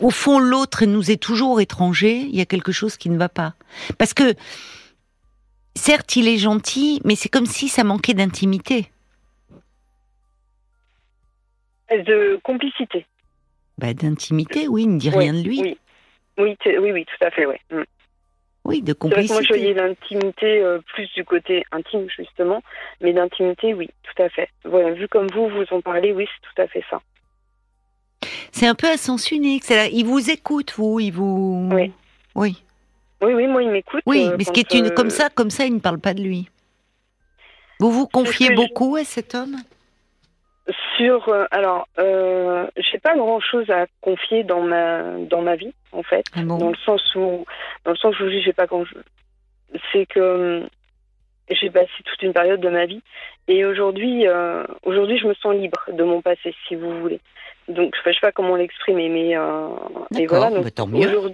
au 0.00 0.10
fond, 0.10 0.38
l'autre 0.38 0.84
nous 0.84 1.10
est 1.10 1.22
toujours 1.22 1.60
étranger. 1.60 2.16
Il 2.16 2.36
y 2.36 2.40
a 2.40 2.46
quelque 2.46 2.72
chose 2.72 2.96
qui 2.96 3.10
ne 3.10 3.18
va 3.18 3.28
pas, 3.28 3.54
parce 3.98 4.14
que 4.14 4.34
certes, 5.74 6.16
il 6.16 6.28
est 6.28 6.38
gentil, 6.38 7.00
mais 7.04 7.14
c'est 7.14 7.28
comme 7.28 7.46
si 7.46 7.68
ça 7.68 7.84
manquait 7.84 8.14
d'intimité. 8.14 8.90
De 11.90 12.40
complicité. 12.42 13.06
Bah, 13.78 13.92
d'intimité, 13.92 14.68
oui, 14.68 14.84
il 14.84 14.94
ne 14.94 14.98
dit 14.98 15.10
rien 15.10 15.34
de 15.34 15.42
lui. 15.42 15.60
Oui, 15.60 15.78
oui, 16.38 16.56
oui, 16.78 16.92
oui, 16.92 17.04
tout 17.04 17.24
à 17.24 17.30
fait, 17.30 17.46
oui. 17.46 17.56
Mm. 17.70 17.82
Oui, 18.64 18.80
de 18.80 18.92
que 18.92 19.08
moi, 19.08 19.16
je 19.20 19.26
complicité. 19.26 19.48
voyais 19.48 19.74
l'intimité 19.74 20.62
euh, 20.62 20.78
plus 20.94 21.12
du 21.14 21.24
côté 21.24 21.64
intime, 21.72 22.08
justement, 22.16 22.62
mais 23.00 23.12
d'intimité, 23.12 23.74
oui, 23.74 23.90
tout 24.04 24.22
à 24.22 24.28
fait. 24.28 24.48
Voilà, 24.64 24.92
vu 24.92 25.08
comme 25.08 25.26
vous, 25.28 25.48
vous 25.48 25.64
en 25.72 25.80
parlez, 25.80 26.12
oui, 26.12 26.26
c'est 26.26 26.48
tout 26.48 26.62
à 26.62 26.68
fait 26.68 26.84
ça. 26.88 27.02
C'est 28.52 28.66
un 28.66 28.74
peu 28.74 28.88
à 28.88 28.96
sens 28.96 29.30
unique. 29.30 29.68
là- 29.68 29.88
Il 29.88 30.04
vous 30.06 30.30
écoute, 30.30 30.72
vous, 30.76 31.00
il 31.00 31.10
vous. 31.12 31.68
Oui. 31.72 31.92
Oui. 32.34 32.62
Oui, 33.22 33.34
oui, 33.34 33.46
moi, 33.46 33.62
il 33.62 33.70
m'écoute. 33.70 34.02
Oui, 34.06 34.24
euh, 34.26 34.34
mais 34.36 34.44
ce 34.44 34.52
qui 34.52 34.60
est 34.60 34.74
une 34.74 34.90
comme 34.90 35.10
ça, 35.10 35.28
comme 35.30 35.50
ça, 35.50 35.64
il 35.64 35.74
ne 35.74 35.80
parle 35.80 35.98
pas 36.00 36.12
de 36.14 36.22
lui. 36.22 36.48
Vous 37.80 37.90
vous 37.90 38.06
confiez 38.06 38.48
je- 38.48 38.54
beaucoup 38.54 38.96
à 38.96 39.04
cet 39.04 39.34
homme? 39.34 39.56
Sur, 40.96 41.28
euh, 41.28 41.44
alors, 41.50 41.88
euh, 41.98 42.66
j'ai 42.76 42.98
pas 42.98 43.16
grand 43.16 43.40
chose 43.40 43.68
à 43.70 43.86
confier 44.00 44.44
dans 44.44 44.60
ma 44.62 45.02
dans 45.28 45.42
ma 45.42 45.56
vie 45.56 45.72
en 45.90 46.02
fait, 46.04 46.24
Ah 46.34 46.42
bon? 46.44 46.58
Dans 46.58 46.68
le 46.68 46.76
sens 46.84 47.02
où 47.16 47.44
dans 47.84 47.90
le 47.90 47.96
sens 47.96 48.18
où 48.20 48.28
j'ai 48.28 48.52
pas 48.52 48.66
grand, 48.66 48.84
c'est 49.92 50.06
que 50.06 50.20
euh, 50.20 50.60
j'ai 51.50 51.68
passé 51.70 51.90
toute 52.04 52.22
une 52.22 52.32
période 52.32 52.60
de 52.60 52.68
ma 52.68 52.86
vie 52.86 53.02
et 53.48 53.64
aujourd'hui 53.64 54.28
euh, 54.28 54.64
aujourd'hui 54.84 55.18
je 55.18 55.26
me 55.26 55.34
sens 55.34 55.54
libre 55.54 55.80
de 55.92 56.04
mon 56.04 56.22
passé 56.22 56.54
si 56.68 56.76
vous 56.76 57.00
voulez. 57.00 57.20
Donc 57.68 57.94
je 58.04 58.12
sais 58.12 58.18
pas 58.20 58.32
comment 58.32 58.56
l'exprimer 58.56 59.08
mais 59.08 59.36
euh, 59.36 59.68
et 60.14 60.22
D'accord, 60.22 60.38
voilà 60.40 60.50
donc 60.54 60.64
bah, 60.64 60.70
tant 60.70 60.86
mieux. 60.86 61.32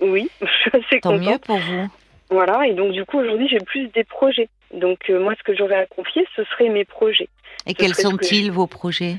Oui, 0.00 0.28
je 0.40 0.46
suis 0.46 0.70
assez 0.74 1.00
Tant 1.00 1.10
contente. 1.10 1.26
mieux 1.28 1.38
pour 1.38 1.58
vous. 1.58 1.88
Voilà, 2.30 2.66
et 2.66 2.72
donc 2.74 2.92
du 2.92 3.04
coup 3.04 3.18
aujourd'hui 3.18 3.48
j'ai 3.48 3.60
plus 3.60 3.88
des 3.88 4.04
projets. 4.04 4.48
Donc 4.74 4.98
euh, 5.10 5.20
moi 5.20 5.34
ce 5.38 5.42
que 5.42 5.54
j'aurais 5.54 5.76
à 5.76 5.86
confier 5.86 6.26
ce 6.36 6.44
serait 6.44 6.68
mes 6.68 6.84
projets. 6.84 7.28
Et 7.66 7.70
Ce 7.70 7.74
quels 7.74 7.94
que 7.94 8.02
sont-ils, 8.02 8.50
vos 8.50 8.66
projets? 8.66 9.16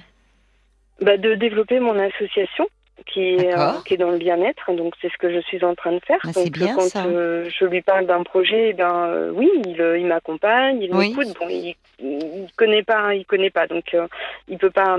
Bah, 1.01 1.17
de 1.17 1.36
développer 1.36 1.79
mon 1.79 1.98
association 2.00 2.67
qui 3.08 3.22
est, 3.22 3.53
euh, 3.58 3.72
qui 3.86 3.96
est 3.96 3.98
dans 3.98 4.12
le 4.12 4.17
bien-être. 4.17 4.72
Donc 4.74 4.93
c'est 5.01 5.12
ce 5.12 5.17
que 5.17 5.34
je 5.34 5.39
suis 5.41 5.63
en 5.63 5.75
train 5.75 5.91
de 5.93 6.00
faire. 6.05 6.20
Bah, 6.24 6.32
c'est 6.34 6.43
donc 6.46 6.53
bien, 6.53 6.75
quand 6.75 6.88
ça. 6.89 7.05
euh, 7.05 7.50
je 7.50 7.65
lui 7.65 7.82
parle 7.82 8.05
d'un 8.05 8.24
projet, 8.24 8.70
eh 8.70 8.74
ben 8.74 9.05
euh, 9.08 9.32
oui, 9.34 9.50
il, 9.65 9.77
il 10.00 10.05
m'accompagne, 10.05 10.82
il 10.82 10.93
Oui. 10.93 11.10
m'écoute. 11.10 11.36
Bon, 11.39 11.48
il, 11.50 11.75
il 12.00 12.48
connaît 12.55 12.84
pas, 12.84 13.13
il 13.15 13.25
connaît 13.25 13.50
pas, 13.50 13.67
donc 13.67 13.96
il 14.48 14.58
peut 14.58 14.70
pas. 14.72 14.98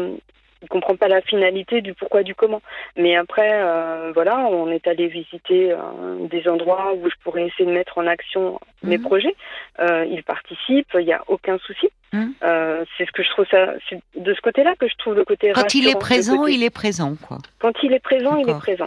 Il 0.64 0.68
comprend 0.68 0.96
pas 0.96 1.08
la 1.08 1.20
finalité 1.20 1.82
du 1.82 1.92
pourquoi 1.92 2.22
du 2.22 2.34
comment. 2.34 2.62
Mais 2.96 3.14
après, 3.16 3.50
euh, 3.52 4.12
voilà, 4.14 4.38
on 4.50 4.70
est 4.70 4.86
allé 4.88 5.08
visiter 5.08 5.72
euh, 5.72 6.26
des 6.30 6.48
endroits 6.48 6.94
où 6.94 7.08
je 7.08 7.14
pourrais 7.22 7.46
essayer 7.46 7.66
de 7.66 7.70
mettre 7.74 7.98
en 7.98 8.06
action 8.06 8.58
mes 8.82 8.96
Mhm. 8.96 9.04
projets. 9.04 9.36
Euh, 9.80 10.06
il 10.10 10.22
participe, 10.24 10.88
il 10.98 11.04
n'y 11.04 11.12
a 11.12 11.22
aucun 11.28 11.58
souci. 11.58 11.88
Mhm. 12.14 12.32
C'est 12.96 13.04
ce 13.06 13.12
que 13.12 13.22
je 13.22 13.30
trouve 13.30 13.46
ça. 13.50 13.74
C'est 13.88 14.00
de 14.16 14.32
ce 14.34 14.40
côté-là 14.40 14.74
que 14.78 14.88
je 14.88 14.94
trouve 14.96 15.14
le 15.14 15.24
côté 15.26 15.52
Quand 15.54 15.74
il 15.74 15.86
est 15.86 15.98
présent, 15.98 16.38
côté- 16.38 16.54
il 16.54 16.62
est 16.62 16.70
présent, 16.70 17.14
quoi. 17.20 17.38
quand 17.58 17.72
il 17.82 17.92
est 17.92 18.00
présent, 18.00 18.36
il 18.36 18.48
est 18.48 18.58
présent. 18.58 18.86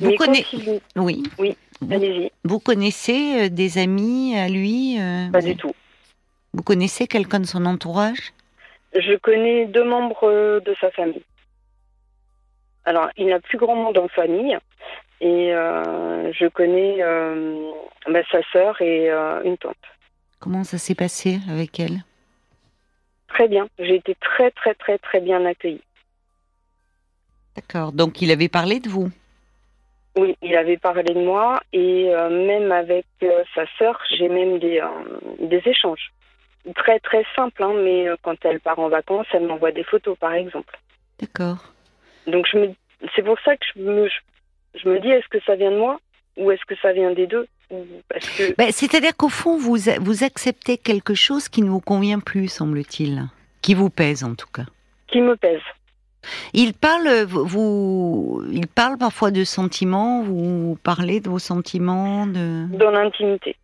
Vous 0.00 0.10
Mais 0.10 0.16
connaissez- 0.16 0.56
quand 0.56 0.72
il... 0.96 1.00
Oui. 1.00 1.22
Oui, 1.38 1.56
Vous, 1.80 1.94
Allez-y, 1.94 2.30
vous 2.44 2.58
connaissez 2.58 3.48
des 3.50 3.78
amis 3.78 4.36
à 4.36 4.48
lui 4.48 4.98
pas 5.32 5.40
du 5.40 5.54
tout. 5.56 5.72
vous 6.52 6.62
connaissez 6.64 7.06
quelqu'un 7.06 7.40
de 7.40 7.46
son 7.46 7.64
entourage? 7.66 8.32
Je 8.94 9.16
connais 9.16 9.66
deux 9.66 9.84
membres 9.84 10.28
euh, 10.28 10.60
de 10.60 10.74
sa 10.80 10.90
famille. 10.90 11.24
Alors, 12.84 13.08
il 13.16 13.26
n'a 13.26 13.40
plus 13.40 13.58
grand 13.58 13.76
monde 13.76 13.98
en 13.98 14.08
famille. 14.08 14.58
Et 15.20 15.54
euh, 15.54 16.32
je 16.32 16.48
connais 16.48 16.96
euh, 17.00 17.70
bah, 18.08 18.22
sa 18.32 18.42
sœur 18.52 18.80
et 18.82 19.08
euh, 19.08 19.40
une 19.44 19.56
tante. 19.56 19.76
Comment 20.40 20.64
ça 20.64 20.78
s'est 20.78 20.96
passé 20.96 21.38
avec 21.48 21.78
elle? 21.78 22.02
Très 23.28 23.46
bien. 23.46 23.68
J'ai 23.78 23.94
été 23.94 24.16
très, 24.16 24.50
très, 24.50 24.74
très, 24.74 24.98
très 24.98 25.20
bien 25.20 25.46
accueillie. 25.46 25.84
D'accord. 27.54 27.92
Donc 27.92 28.20
il 28.20 28.32
avait 28.32 28.48
parlé 28.48 28.80
de 28.80 28.88
vous? 28.88 29.10
Oui, 30.16 30.36
il 30.42 30.56
avait 30.56 30.76
parlé 30.76 31.14
de 31.14 31.20
moi 31.20 31.60
et 31.72 32.10
même 32.30 32.72
avec 32.72 33.06
sa 33.54 33.64
sœur, 33.78 33.98
j'ai 34.10 34.28
même 34.28 34.58
des, 34.58 34.82
des 35.38 35.62
échanges. 35.64 36.12
Très, 36.76 37.00
très 37.00 37.24
simples, 37.34 37.62
hein, 37.62 37.72
mais 37.82 38.08
euh, 38.08 38.16
quand 38.22 38.36
elle 38.44 38.60
part 38.60 38.78
en 38.78 38.88
vacances, 38.88 39.26
elle 39.32 39.46
m'envoie 39.46 39.72
des 39.72 39.82
photos, 39.84 40.16
par 40.18 40.32
exemple. 40.32 40.78
D'accord. 41.20 41.72
Donc 42.26 42.46
je 42.50 42.56
me, 42.58 42.72
c'est 43.16 43.22
pour 43.24 43.38
ça 43.44 43.56
que 43.56 43.64
je 43.74 43.80
me, 43.80 44.08
je, 44.08 44.78
je 44.82 44.88
me 44.88 45.00
dis, 45.00 45.08
est-ce 45.08 45.26
que 45.28 45.40
ça 45.44 45.56
vient 45.56 45.72
de 45.72 45.76
moi 45.78 45.98
ou 46.36 46.50
est-ce 46.52 46.64
que 46.66 46.76
ça 46.80 46.92
vient 46.92 47.10
des 47.12 47.26
deux 47.26 47.46
Ou- 47.70 47.84
Parce 48.08 48.28
que 48.30 48.54
Ben, 48.56 48.70
C'est-à-dire 48.70 49.16
qu'au 49.16 49.28
fond, 49.28 49.58
vous, 49.58 49.76
vous 50.00 50.24
acceptez 50.24 50.78
quelque 50.78 51.14
chose 51.14 51.48
qui 51.48 51.62
ne 51.62 51.68
vous 51.68 51.80
convient 51.80 52.20
plus, 52.20 52.46
semble-t-il. 52.48 53.24
Qui 53.60 53.74
vous 53.74 53.90
pèse, 53.90 54.22
en 54.24 54.34
tout 54.36 54.48
cas. 54.54 54.66
qui 55.08 55.20
me 55.20 55.36
pèse. 55.36 55.60
Il 56.52 56.72
parle, 56.74 57.24
vous, 57.24 58.44
il 58.52 58.68
parle 58.68 58.96
parfois 58.98 59.32
de 59.32 59.42
sentiments, 59.42 60.22
vous 60.22 60.78
parlez 60.84 61.18
de 61.18 61.28
vos 61.28 61.40
sentiments 61.40 62.26
de, 62.28 62.66
Dans 62.76 62.92
l'intimité. 62.92 63.56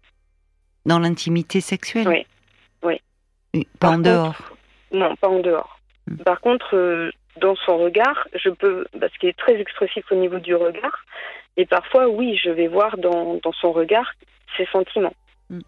dans 0.85 0.99
l'intimité 0.99 1.61
sexuelle. 1.61 2.09
Oui, 2.09 2.26
Pas 3.52 3.61
Par 3.81 3.90
en 3.90 3.95
contre- 3.97 4.09
dehors. 4.11 4.37
Non, 4.93 5.17
pas 5.17 5.28
en 5.28 5.40
dehors. 5.40 5.78
Hmm. 6.07 6.17
Par 6.19 6.40
contre, 6.40 6.75
euh, 6.76 7.11
dans 7.40 7.55
son 7.57 7.78
regard, 7.78 8.26
je 8.35 8.50
peux, 8.50 8.87
parce 9.00 9.12
qu'il 9.19 9.28
est 9.28 9.38
très 9.38 9.59
expressif 9.61 10.05
au 10.11 10.14
niveau 10.17 10.38
du 10.38 10.55
regard, 10.55 11.05
et 11.57 11.67
parfois, 11.67 12.09
oui, 12.09 12.37
je 12.43 12.50
vais 12.50 12.69
voir 12.69 12.97
dans, 12.99 13.38
dans 13.43 13.52
son 13.52 13.73
regard 13.73 14.12
ses 14.57 14.67
sentiments. 14.67 15.14
Hmm. 15.50 15.61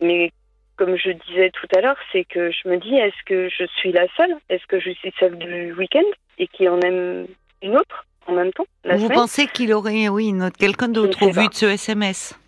Mais 0.00 0.32
comme 0.76 0.96
je 0.96 1.10
disais 1.10 1.50
tout 1.50 1.68
à 1.76 1.80
l'heure, 1.80 1.96
c'est 2.10 2.24
que 2.24 2.50
je 2.50 2.68
me 2.68 2.76
dis, 2.78 2.94
est-ce 2.96 3.22
que 3.26 3.48
je 3.48 3.64
suis 3.76 3.92
la 3.92 4.06
seule? 4.16 4.34
Est-ce 4.48 4.66
que 4.66 4.80
je 4.80 4.90
suis 4.90 5.12
celle 5.20 5.38
du 5.38 5.72
week-end 5.74 6.02
et 6.38 6.48
qui 6.48 6.68
en 6.68 6.80
aime 6.80 7.26
une 7.62 7.76
autre 7.76 8.06
en 8.26 8.32
même 8.32 8.52
temps 8.52 8.66
la 8.84 8.96
Vous 8.96 9.04
semaine? 9.04 9.18
pensez 9.18 9.46
qu'il 9.46 9.72
aurait, 9.72 10.08
oui, 10.08 10.32
quelqu'un 10.58 10.88
d'autre 10.88 11.22
au 11.26 11.30
vu 11.30 11.46
de 11.48 11.54
ce 11.54 11.66
SMS 11.66 12.38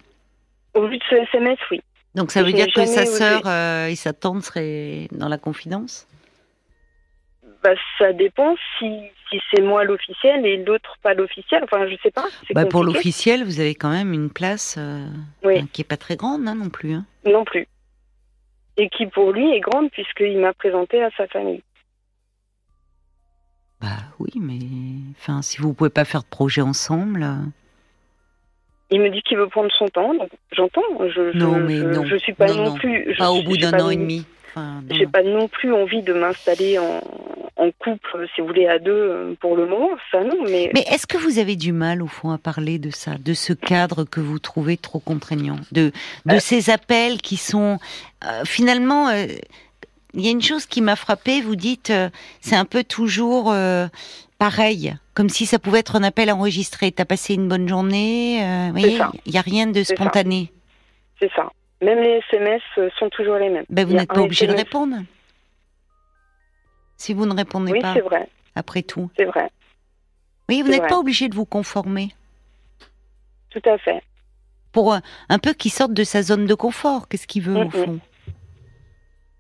Au 0.75 0.87
vu 0.89 0.97
de 0.99 1.03
ce 1.09 1.15
SMS, 1.17 1.59
oui. 1.71 1.81
Donc 2.15 2.31
ça 2.31 2.43
veut 2.43 2.53
dire 2.53 2.69
que 2.73 2.87
sa 2.87 3.07
sœur 3.07 3.43
euh, 3.47 3.89
et 3.89 3.97
sa 3.97 4.13
tante 4.13 4.43
seraient 4.43 5.09
dans 5.13 5.29
la 5.29 5.39
confidence? 5.39 6.07
Bah, 7.63 7.71
ça 7.99 8.13
dépend 8.13 8.55
si, 8.79 9.01
si 9.31 9.41
c'est 9.51 9.63
moi 9.63 9.85
l'officiel 9.85 10.45
et 10.47 10.63
l'autre 10.63 10.97
pas 11.03 11.15
l'officiel. 11.15 11.65
Enfin, 11.65 11.87
je 11.89 11.97
sais 12.03 12.11
pas. 12.11 12.25
bah, 12.55 12.67
Pour 12.67 12.85
l'officiel, 12.85 13.43
vous 13.43 13.59
avez 13.59 13.75
quand 13.75 13.91
même 13.91 14.13
une 14.13 14.31
place 14.31 14.77
euh, 14.79 15.07
Oui. 15.43 15.67
qui 15.73 15.81
est 15.81 15.85
pas 15.89 15.97
très 15.97 16.17
grande 16.17 16.47
hein, 16.47 16.55
non 16.55 16.69
plus. 16.69 16.93
hein. 16.93 17.05
Non 17.25 17.45
plus. 17.45 17.67
Et 18.77 18.89
qui 18.91 19.07
pour 19.07 19.33
lui 19.33 19.51
est 19.53 19.61
grande 19.61 19.91
puisqu'il 19.91 20.39
m'a 20.39 20.53
présenté 20.53 21.03
à 21.03 21.11
sa 21.17 21.27
famille. 21.29 21.63
Bah 23.81 23.89
oui, 24.19 24.31
mais 24.37 24.59
enfin, 25.19 25.43
si 25.43 25.59
vous 25.61 25.75
pouvez 25.75 25.91
pas 25.91 26.05
faire 26.05 26.23
de 26.23 26.29
projet 26.29 26.61
ensemble. 26.63 27.23
euh, 27.23 27.37
Il 28.91 29.01
me 29.01 29.11
dit 29.11 29.23
qu'il 29.23 29.37
veut 29.39 29.49
prendre 29.49 29.71
son 29.79 29.89
temps, 29.89 30.15
donc 30.15 30.29
j'entends. 30.53 30.83
Je, 31.01 31.33
je, 31.33 31.39
Non, 31.39 31.59
mais 31.59 31.77
je, 31.79 31.85
non. 31.85 32.05
je 32.05 32.17
suis 32.17 32.35
pas 32.35 32.53
Non, 32.53 32.75
plus. 32.75 33.13
je 33.13 33.19
Pas 33.19 33.31
au 33.33 33.43
bout 33.43 33.57
d'un 33.57 33.79
an 33.81 33.91
et 33.91 33.97
demi. 33.97 34.25
Enfin, 34.57 34.83
J'ai 34.91 35.07
pas 35.07 35.23
non 35.25 35.49
plus 35.49 35.73
envie 35.75 36.03
de 36.03 36.13
m'installer 36.13 36.79
en, 36.79 37.01
en 37.57 37.71
couple, 37.79 38.27
si 38.35 38.41
vous 38.41 38.47
voulez, 38.47 38.69
à 38.69 38.79
deux 38.79 38.93
euh, 38.93 39.35
pour 39.41 39.57
le 39.57 39.67
moment. 39.67 39.89
Ça 40.13 40.23
non, 40.23 40.37
mais, 40.45 40.71
Mais 40.75 40.85
est-ce 40.93 41.09
que 41.09 41.17
vous 41.19 41.39
avez 41.41 41.57
du 41.57 41.73
mal 41.73 42.03
au 42.03 42.07
fond 42.07 42.31
à 42.31 42.39
parler 42.39 42.79
de 42.79 42.91
ça, 42.91 43.13
de 43.19 43.35
ce 43.35 43.53
cadre 43.53 44.05
que 44.05 44.21
vous 44.21 44.39
trouvez 44.39 44.77
trop 44.77 45.01
contraignant, 45.01 45.57
de 45.73 45.91
de 46.27 46.35
Euh. 46.35 46.39
ces 46.39 46.71
appels 46.71 47.21
qui 47.21 47.37
sont 47.37 47.79
euh, 48.25 48.43
finalement. 48.45 49.09
euh, 49.09 49.27
il 50.17 50.25
y 50.25 50.29
a 50.29 50.31
une 50.31 50.43
chose 50.43 50.67
qui 50.67 50.81
m'a 50.81 50.95
frappée. 50.95 51.41
Vous 51.41 51.57
dites, 51.57 51.91
euh, 51.91 52.09
c'est 52.41 52.55
un 52.55 52.65
peu 52.67 52.85
toujours 52.85 53.51
euh, 53.53 53.89
pareil, 54.39 54.95
comme 55.15 55.29
si 55.29 55.47
ça 55.47 55.59
pouvait 55.59 55.81
être 55.81 55.97
un 55.97 56.03
appel 56.03 56.31
enregistré. 56.31 56.93
T'as 56.93 57.05
passé 57.05 57.35
une 57.35 57.49
bonne 57.49 57.69
journée. 57.69 58.43
euh, 58.43 58.71
il 59.27 59.33
y 59.35 59.39
a 59.39 59.41
rien 59.41 59.67
de 59.67 59.83
spontané. 59.83 60.53
c'est 61.21 61.31
ça. 61.35 61.51
Même 61.83 61.99
les 61.99 62.21
SMS 62.33 62.63
euh, 62.79 62.89
sont 62.99 63.09
toujours 63.11 63.37
les 63.37 63.51
mêmes. 63.51 63.65
Ben, 63.69 63.87
vous 63.87 63.93
n'êtes 63.95 64.09
pas 64.09 64.21
obligé 64.23 64.47
de 64.47 64.53
répondre. 64.55 64.97
Si 66.97 67.13
vous 67.13 67.27
ne 67.27 67.35
répondez 67.35 67.73
Oui, 67.73 67.81
pas, 67.81 67.95
vrai. 68.01 68.29
après 68.55 68.83
tout. 68.83 69.11
C'est 69.17 69.25
vrai. 69.25 69.51
Oui, 70.49 70.63
vous 70.63 70.69
n'êtes 70.69 70.87
pas 70.87 70.99
obligé 70.99 71.29
de 71.29 71.35
vous 71.35 71.45
conformer. 71.45 72.15
Tout 73.51 73.63
à 73.69 73.77
fait. 73.79 74.03
pour 74.73 74.95
un, 74.95 75.03
un 75.29 75.39
peu 75.39 75.53
qu'il 75.53 75.71
sorte 75.73 75.93
de 75.93 76.05
sa 76.05 76.23
zone 76.23 76.47
de 76.47 76.55
confort. 76.55 77.09
Qu'est-ce 77.09 77.27
qu'il 77.27 77.43
veut 77.43 77.57
au 77.57 77.71
fond? 77.71 77.99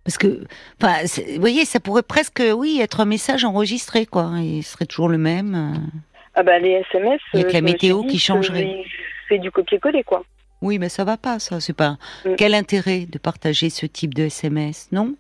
Parce 0.04 0.18
que, 0.18 0.44
enfin, 0.82 1.06
c'est- 1.06 1.34
vous 1.34 1.40
voyez, 1.40 1.64
ça 1.64 1.80
pourrait 1.80 2.02
presque, 2.02 2.42
oui, 2.54 2.78
être 2.80 3.00
un 3.00 3.04
message 3.06 3.44
enregistré, 3.44 4.04
quoi. 4.06 4.32
Il 4.40 4.62
serait 4.62 4.87
toujours 4.87 5.08
le 5.08 5.18
même. 5.18 5.54
euh. 5.54 6.00
Ah 6.34 6.42
bah 6.42 6.58
les 6.58 6.82
SMS. 6.90 7.20
Il 7.32 7.40
y 7.40 7.42
a 7.42 7.46
que 7.46 7.52
la 7.52 7.61
je 7.61 7.64
météo 7.64 8.02
qui 8.04 8.18
changerait. 8.18 8.84
Je 8.84 9.26
fais 9.28 9.38
du 9.38 9.50
copier-coller, 9.50 10.02
quoi. 10.02 10.25
Oui, 10.62 10.78
mais 10.78 10.88
ça 10.88 11.04
va 11.04 11.16
pas, 11.16 11.38
ça. 11.38 11.61
C'est 11.61 11.73
pas. 11.76 11.96
Mm. 12.25 12.34
Quel 12.37 12.54
intérêt 12.54 13.06
de 13.06 13.18
partager 13.18 13.70
ce 13.70 13.87
type 13.87 14.14
de 14.14 14.25
SMS, 14.25 14.88
non? 14.92 15.14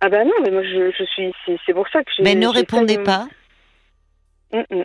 Ah 0.00 0.08
bah 0.08 0.24
non, 0.24 0.32
mais 0.42 0.50
moi 0.50 0.62
je, 0.64 0.90
je 0.98 1.04
suis. 1.04 1.32
C'est 1.46 1.56
c'est 1.64 1.72
pour 1.74 1.86
ça 1.92 2.02
que 2.02 2.10
j'ai. 2.16 2.24
Mais 2.24 2.34
ne 2.34 2.48
répondez 2.48 2.96
de- 2.96 3.02
pas. 3.02 3.28
Mm, 4.52 4.62
mm. 4.70 4.84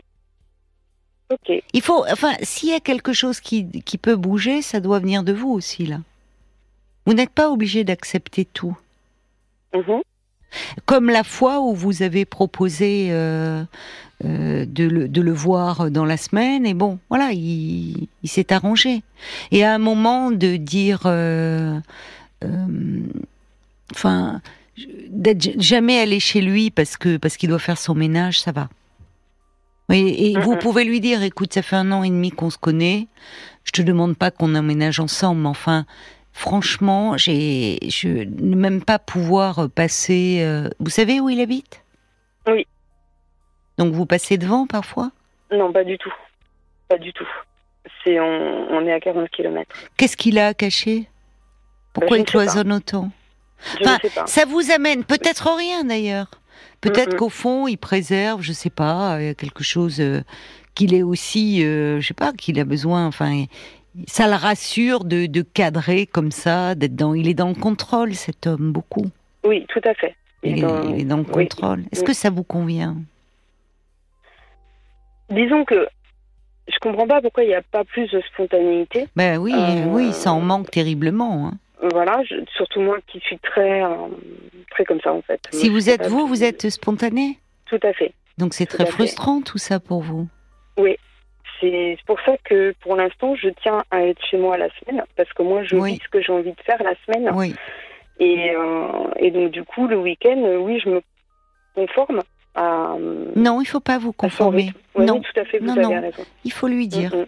Ok. 1.29 1.63
Il 1.73 1.81
faut, 1.81 2.05
enfin, 2.11 2.33
s'il 2.41 2.69
y 2.69 2.73
a 2.73 2.79
quelque 2.79 3.13
chose 3.13 3.39
qui, 3.39 3.81
qui 3.81 3.97
peut 3.97 4.15
bouger, 4.15 4.61
ça 4.61 4.79
doit 4.79 4.99
venir 4.99 5.23
de 5.23 5.33
vous 5.33 5.49
aussi, 5.51 5.85
là. 5.85 5.97
Vous 7.05 7.13
n'êtes 7.13 7.31
pas 7.31 7.49
obligé 7.49 7.83
d'accepter 7.83 8.45
tout. 8.45 8.77
Mhm. 9.73 10.01
Comme 10.85 11.09
la 11.09 11.23
fois 11.23 11.59
où 11.59 11.75
vous 11.75 12.03
avez 12.03 12.25
proposé 12.25 13.07
euh, 13.11 13.63
euh, 14.25 14.65
de, 14.65 14.85
le, 14.85 15.07
de, 15.07 15.21
le, 15.21 15.31
voir 15.31 15.91
dans 15.91 16.05
la 16.05 16.17
semaine, 16.17 16.65
et 16.65 16.73
bon, 16.73 16.99
voilà, 17.09 17.31
il, 17.33 18.07
il 18.23 18.29
s'est 18.29 18.53
arrangé. 18.53 19.03
Et 19.51 19.63
à 19.63 19.73
un 19.73 19.77
moment 19.77 20.31
de 20.31 20.55
dire, 20.55 21.01
euh, 21.05 21.79
euh 22.43 23.01
enfin, 23.91 24.41
d'être 25.09 25.61
jamais 25.61 25.99
aller 25.99 26.19
chez 26.19 26.41
lui 26.41 26.71
parce 26.71 26.97
que 26.97 27.17
parce 27.17 27.37
qu'il 27.37 27.49
doit 27.49 27.59
faire 27.59 27.77
son 27.77 27.95
ménage, 27.95 28.41
ça 28.41 28.51
va. 28.51 28.69
Et, 29.91 30.31
et 30.31 30.39
vous 30.39 30.57
pouvez 30.57 30.83
lui 30.83 30.99
dire, 30.99 31.23
écoute, 31.23 31.53
ça 31.53 31.61
fait 31.61 31.77
un 31.77 31.91
an 31.91 32.03
et 32.03 32.09
demi 32.09 32.31
qu'on 32.31 32.49
se 32.49 32.57
connaît. 32.57 33.07
Je 33.63 33.71
te 33.71 33.81
demande 33.81 34.17
pas 34.17 34.31
qu'on 34.31 34.55
emménage 34.55 34.99
ensemble, 34.99 35.41
mais 35.41 35.49
enfin, 35.49 35.85
franchement, 36.37 37.17
j'ai, 37.17 37.79
je 37.89 38.07
ne 38.07 38.55
même 38.55 38.83
pas 38.83 38.99
pouvoir 38.99 39.69
passer. 39.69 40.39
Euh, 40.41 40.69
vous 40.79 40.89
savez 40.89 41.19
où 41.19 41.29
il 41.29 41.41
habite? 41.41 41.83
Oui. 42.47 42.65
Donc 43.77 43.93
vous 43.93 44.05
passez 44.05 44.37
devant 44.37 44.67
parfois? 44.67 45.11
Non, 45.51 45.71
pas 45.73 45.83
du 45.83 45.97
tout. 45.97 46.13
Pas 46.87 46.97
du 46.97 47.11
tout. 47.13 47.27
C'est 48.03 48.19
on, 48.19 48.67
on 48.71 48.85
est 48.85 48.93
à 48.93 48.99
40 48.99 49.29
km. 49.29 49.69
Qu'est-ce 49.97 50.15
qu'il 50.17 50.37
a 50.39 50.47
à 50.47 50.53
cacher? 50.53 51.07
Pourquoi 51.93 52.17
je 52.17 52.21
il 52.21 52.21
ne 52.21 52.25
sais 52.27 52.31
cloisonne 52.31 52.71
autant? 52.73 53.09
Je 53.73 53.79
ne 53.83 53.85
Enfin, 53.87 53.97
sais 54.01 54.09
pas. 54.11 54.27
ça 54.27 54.45
vous 54.45 54.71
amène 54.71 55.03
peut-être 55.03 55.49
rien 55.55 55.83
d'ailleurs. 55.83 56.27
Peut-être 56.81 57.13
Mhm. 57.13 57.17
qu'au 57.19 57.29
fond, 57.29 57.67
il 57.67 57.77
préserve, 57.77 58.41
je 58.41 58.53
sais 58.53 58.69
pas, 58.69 59.17
euh, 59.17 59.33
quelque 59.33 59.63
chose 59.63 59.99
euh, 59.99 60.21
qu'il 60.75 60.93
est 60.93 61.01
aussi, 61.01 61.63
euh, 61.65 61.99
je 61.99 62.07
sais 62.07 62.13
pas, 62.13 62.33
qu'il 62.33 62.59
a 62.59 62.65
besoin. 62.65 63.07
Enfin, 63.07 63.45
ça 64.05 64.27
le 64.27 64.35
rassure 64.35 65.03
de, 65.05 65.25
de 65.25 65.41
cadrer 65.41 66.05
comme 66.05 66.31
ça, 66.31 66.75
d'être 66.75 66.95
dans. 66.95 67.13
Il 67.13 67.27
est 67.27 67.33
dans 67.33 67.49
le 67.49 67.55
contrôle, 67.55 68.13
cet 68.13 68.45
homme, 68.47 68.71
beaucoup. 68.71 69.05
Oui, 69.43 69.65
tout 69.69 69.81
à 69.85 69.93
fait. 69.93 70.15
Il, 70.43 70.59
est, 70.59 70.61
dans- 70.61 70.83
il 70.83 71.01
est 71.01 71.05
dans 71.05 71.17
le 71.17 71.23
oui. 71.33 71.47
contrôle. 71.47 71.79
Est-ce 71.91 72.01
Oui. 72.01 72.07
que 72.07 72.13
ça 72.13 72.29
vous 72.29 72.43
convient? 72.43 72.95
Disons 75.29 75.65
que 75.65 75.87
je 76.67 76.77
comprends 76.79 77.07
pas 77.07 77.21
pourquoi 77.21 77.43
il 77.43 77.47
n'y 77.47 77.55
a 77.55 77.61
pas 77.61 77.83
plus 77.83 78.09
de 78.11 78.21
spontanéité. 78.33 79.07
Ben 79.15 79.37
oui, 79.37 79.53
Euh, 79.55 79.85
oui, 79.87 80.13
ça 80.13 80.31
en 80.31 80.41
manque 80.41 80.69
terriblement. 80.71 81.47
hein. 81.47 81.53
Voilà, 81.91 82.23
je- 82.23 82.35
surtout 82.55 82.81
moi 82.81 82.97
qui 83.07 83.19
suis 83.19 83.37
très, 83.39 83.83
euh, 83.83 83.89
très 84.71 84.83
comme 84.83 84.99
ça 85.01 85.13
en 85.13 85.21
fait. 85.21 85.39
Si 85.51 85.69
Moi, 85.69 85.79
vous 85.79 85.89
êtes 85.89 86.07
vous, 86.07 86.27
vous 86.27 86.43
êtes 86.43 86.69
spontané? 86.69 87.39
Tout 87.65 87.79
à 87.83 87.93
fait. 87.93 88.13
Donc 88.37 88.53
c'est 88.53 88.65
très 88.65 88.85
fait. 88.85 88.91
frustrant 88.91 89.41
tout 89.41 89.57
ça 89.57 89.79
pour 89.79 90.01
vous? 90.01 90.27
C'est 91.59 91.97
pour 92.05 92.19
ça 92.21 92.35
que 92.43 92.73
pour 92.81 92.95
l'instant, 92.95 93.35
je 93.35 93.49
tiens 93.61 93.83
à 93.91 94.03
être 94.03 94.23
chez 94.25 94.37
moi 94.37 94.57
la 94.57 94.69
semaine 94.79 95.03
parce 95.15 95.31
que 95.33 95.41
moi, 95.43 95.63
je 95.63 95.75
Oui. 95.75 95.93
vis 95.93 95.99
ce 96.03 96.09
que 96.09 96.21
j'ai 96.21 96.31
envie 96.31 96.51
de 96.51 96.61
faire 96.65 96.81
la 96.83 96.93
semaine. 97.05 97.31
Oui. 97.35 97.55
Et, 98.19 98.51
euh, 98.55 98.87
et 99.17 99.31
donc, 99.31 99.51
du 99.51 99.63
coup, 99.63 99.87
le 99.87 99.97
week-end, 99.97 100.37
euh, 100.43 100.57
oui, 100.57 100.79
je 100.83 100.89
me 100.89 101.01
conforme 101.75 102.21
à. 102.55 102.95
Non, 103.35 103.61
il 103.61 103.65
faut 103.65 103.79
pas 103.79 103.97
vous 103.97 104.13
conformer. 104.13 104.71
non, 104.97 105.19
tout 105.21 105.39
à 105.39 105.45
fait, 105.45 105.59
vous 105.59 105.65
Non, 105.65 105.73
avez 105.73 105.81
non. 105.83 106.01
raison. 106.01 106.23
il 106.43 106.51
faut 106.51 106.67
lui 106.67 106.87
dire. 106.87 107.13
Mm. 107.15 107.25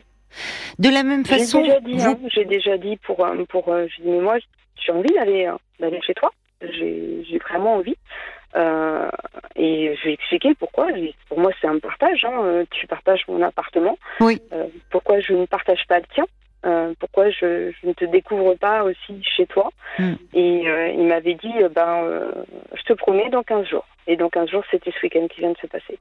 De 0.79 0.89
la 0.89 1.03
même 1.03 1.25
J'ai 1.25 1.39
façon, 1.39 1.62
déjà 1.62 1.79
dit, 1.79 1.93
vous 1.98 2.01
hein, 2.03 2.17
j'ai 2.33 2.45
déjà 2.45 2.77
dit 2.77 2.98
pour, 2.98 3.25
euh, 3.25 3.43
pour 3.50 3.69
euh, 3.69 3.88
j'ai 3.95 4.03
dit, 4.03 4.09
mais 4.09 4.19
moi, 4.21 4.38
j'ai 4.83 4.91
envie 4.91 5.12
d'aller 5.13 5.48
euh, 5.48 5.55
d'aller 5.79 6.00
chez 6.05 6.13
toi. 6.13 6.31
J'ai 6.62 7.24
j'ai 7.29 7.38
vraiment 7.39 7.75
envie. 7.75 7.95
Euh, 8.56 9.10
et 9.56 9.96
je 9.96 10.06
vais 10.06 10.13
expliquer 10.13 10.56
pourquoi. 10.56 10.88
Pour 11.27 11.39
moi, 11.39 11.51
c'est 11.60 11.68
un 11.68 11.79
partage. 11.79 12.25
hein, 12.25 12.41
euh, 12.44 12.65
Tu 12.72 12.88
partages 12.88 13.24
mon 13.27 13.41
appartement. 13.41 13.98
Oui. 14.20 14.41
Euh, 14.53 14.65
pourquoi 14.91 15.20
je 15.20 15.34
ne 15.34 15.46
partage 15.46 15.86
pas 15.88 16.00
le 16.00 16.06
tien? 16.13 16.25
Euh, 16.65 16.94
Pourquoi 17.00 17.29
je, 17.29 17.72
je 17.72 17.88
ne 17.88 17.94
te 17.94 18.03
découvre 18.06 18.53
pas 18.56 18.84
aussi 18.84 19.24
chez 19.24 19.46
toi? 19.46 19.70
Mm. 19.98 20.13
Et 20.34 20.63
il 20.98 21.06
m'avait 21.08 21.36
dit, 21.36 21.53
ben, 21.74 22.03
je 22.75 22.84
te 22.84 22.94
promets 22.94 23.29
dans 23.29 23.44
15 23.44 23.65
jours. 23.68 23.86
Et 24.08 24.18
dans 24.18 24.29
15 24.29 24.50
jours, 24.50 24.63
c'était 24.70 24.91
ce 24.91 24.98
week-end 25.06 25.27
qui 25.27 25.39
vient 25.41 25.51
de 25.51 25.58
se 25.58 25.68
passer. 25.68 25.98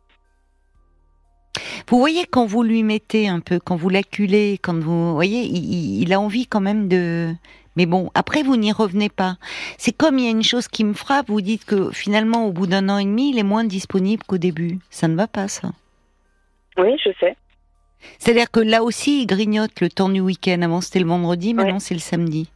Vous 1.88 1.98
voyez 1.98 2.24
quand 2.26 2.44
vous 2.44 2.62
lui 2.62 2.82
mettez 2.82 3.28
un 3.28 3.40
peu, 3.40 3.58
quand 3.58 3.76
vous 3.76 3.88
l'acculez, 3.88 4.58
quand 4.62 4.78
vous, 4.78 5.14
voyez, 5.14 5.42
il 5.42 6.12
a 6.12 6.20
envie 6.20 6.46
quand 6.46 6.60
même 6.60 6.88
de. 6.88 7.32
Mais 7.78 7.86
bon, 7.86 8.10
après 8.14 8.42
vous 8.42 8.56
n'y 8.56 8.72
revenez 8.72 9.08
pas. 9.08 9.36
C'est 9.78 9.92
comme 9.96 10.18
il 10.18 10.24
y 10.24 10.28
a 10.28 10.32
une 10.32 10.42
chose 10.42 10.66
qui 10.66 10.82
me 10.82 10.94
frappe. 10.94 11.28
Vous 11.28 11.40
dites 11.40 11.64
que 11.64 11.92
finalement, 11.92 12.44
au 12.46 12.52
bout 12.52 12.66
d'un 12.66 12.88
an 12.88 12.98
et 12.98 13.04
demi, 13.04 13.30
il 13.30 13.38
est 13.38 13.44
moins 13.44 13.62
disponible 13.62 14.24
qu'au 14.26 14.36
début. 14.36 14.80
Ça 14.90 15.06
ne 15.06 15.14
va 15.14 15.28
pas, 15.28 15.46
ça. 15.46 15.70
Oui, 16.76 16.96
je 17.04 17.10
sais. 17.20 17.36
C'est-à-dire 18.18 18.50
que 18.50 18.58
là 18.58 18.82
aussi, 18.82 19.22
il 19.22 19.26
grignote 19.26 19.80
le 19.80 19.88
temps 19.90 20.08
du 20.08 20.18
week-end. 20.18 20.60
Avant 20.62 20.80
c'était 20.80 20.98
le 20.98 21.06
vendredi, 21.06 21.54
maintenant 21.54 21.74
Ouais. 21.74 21.80
c'est 21.80 21.94
le 21.94 22.00
samedi. 22.00 22.50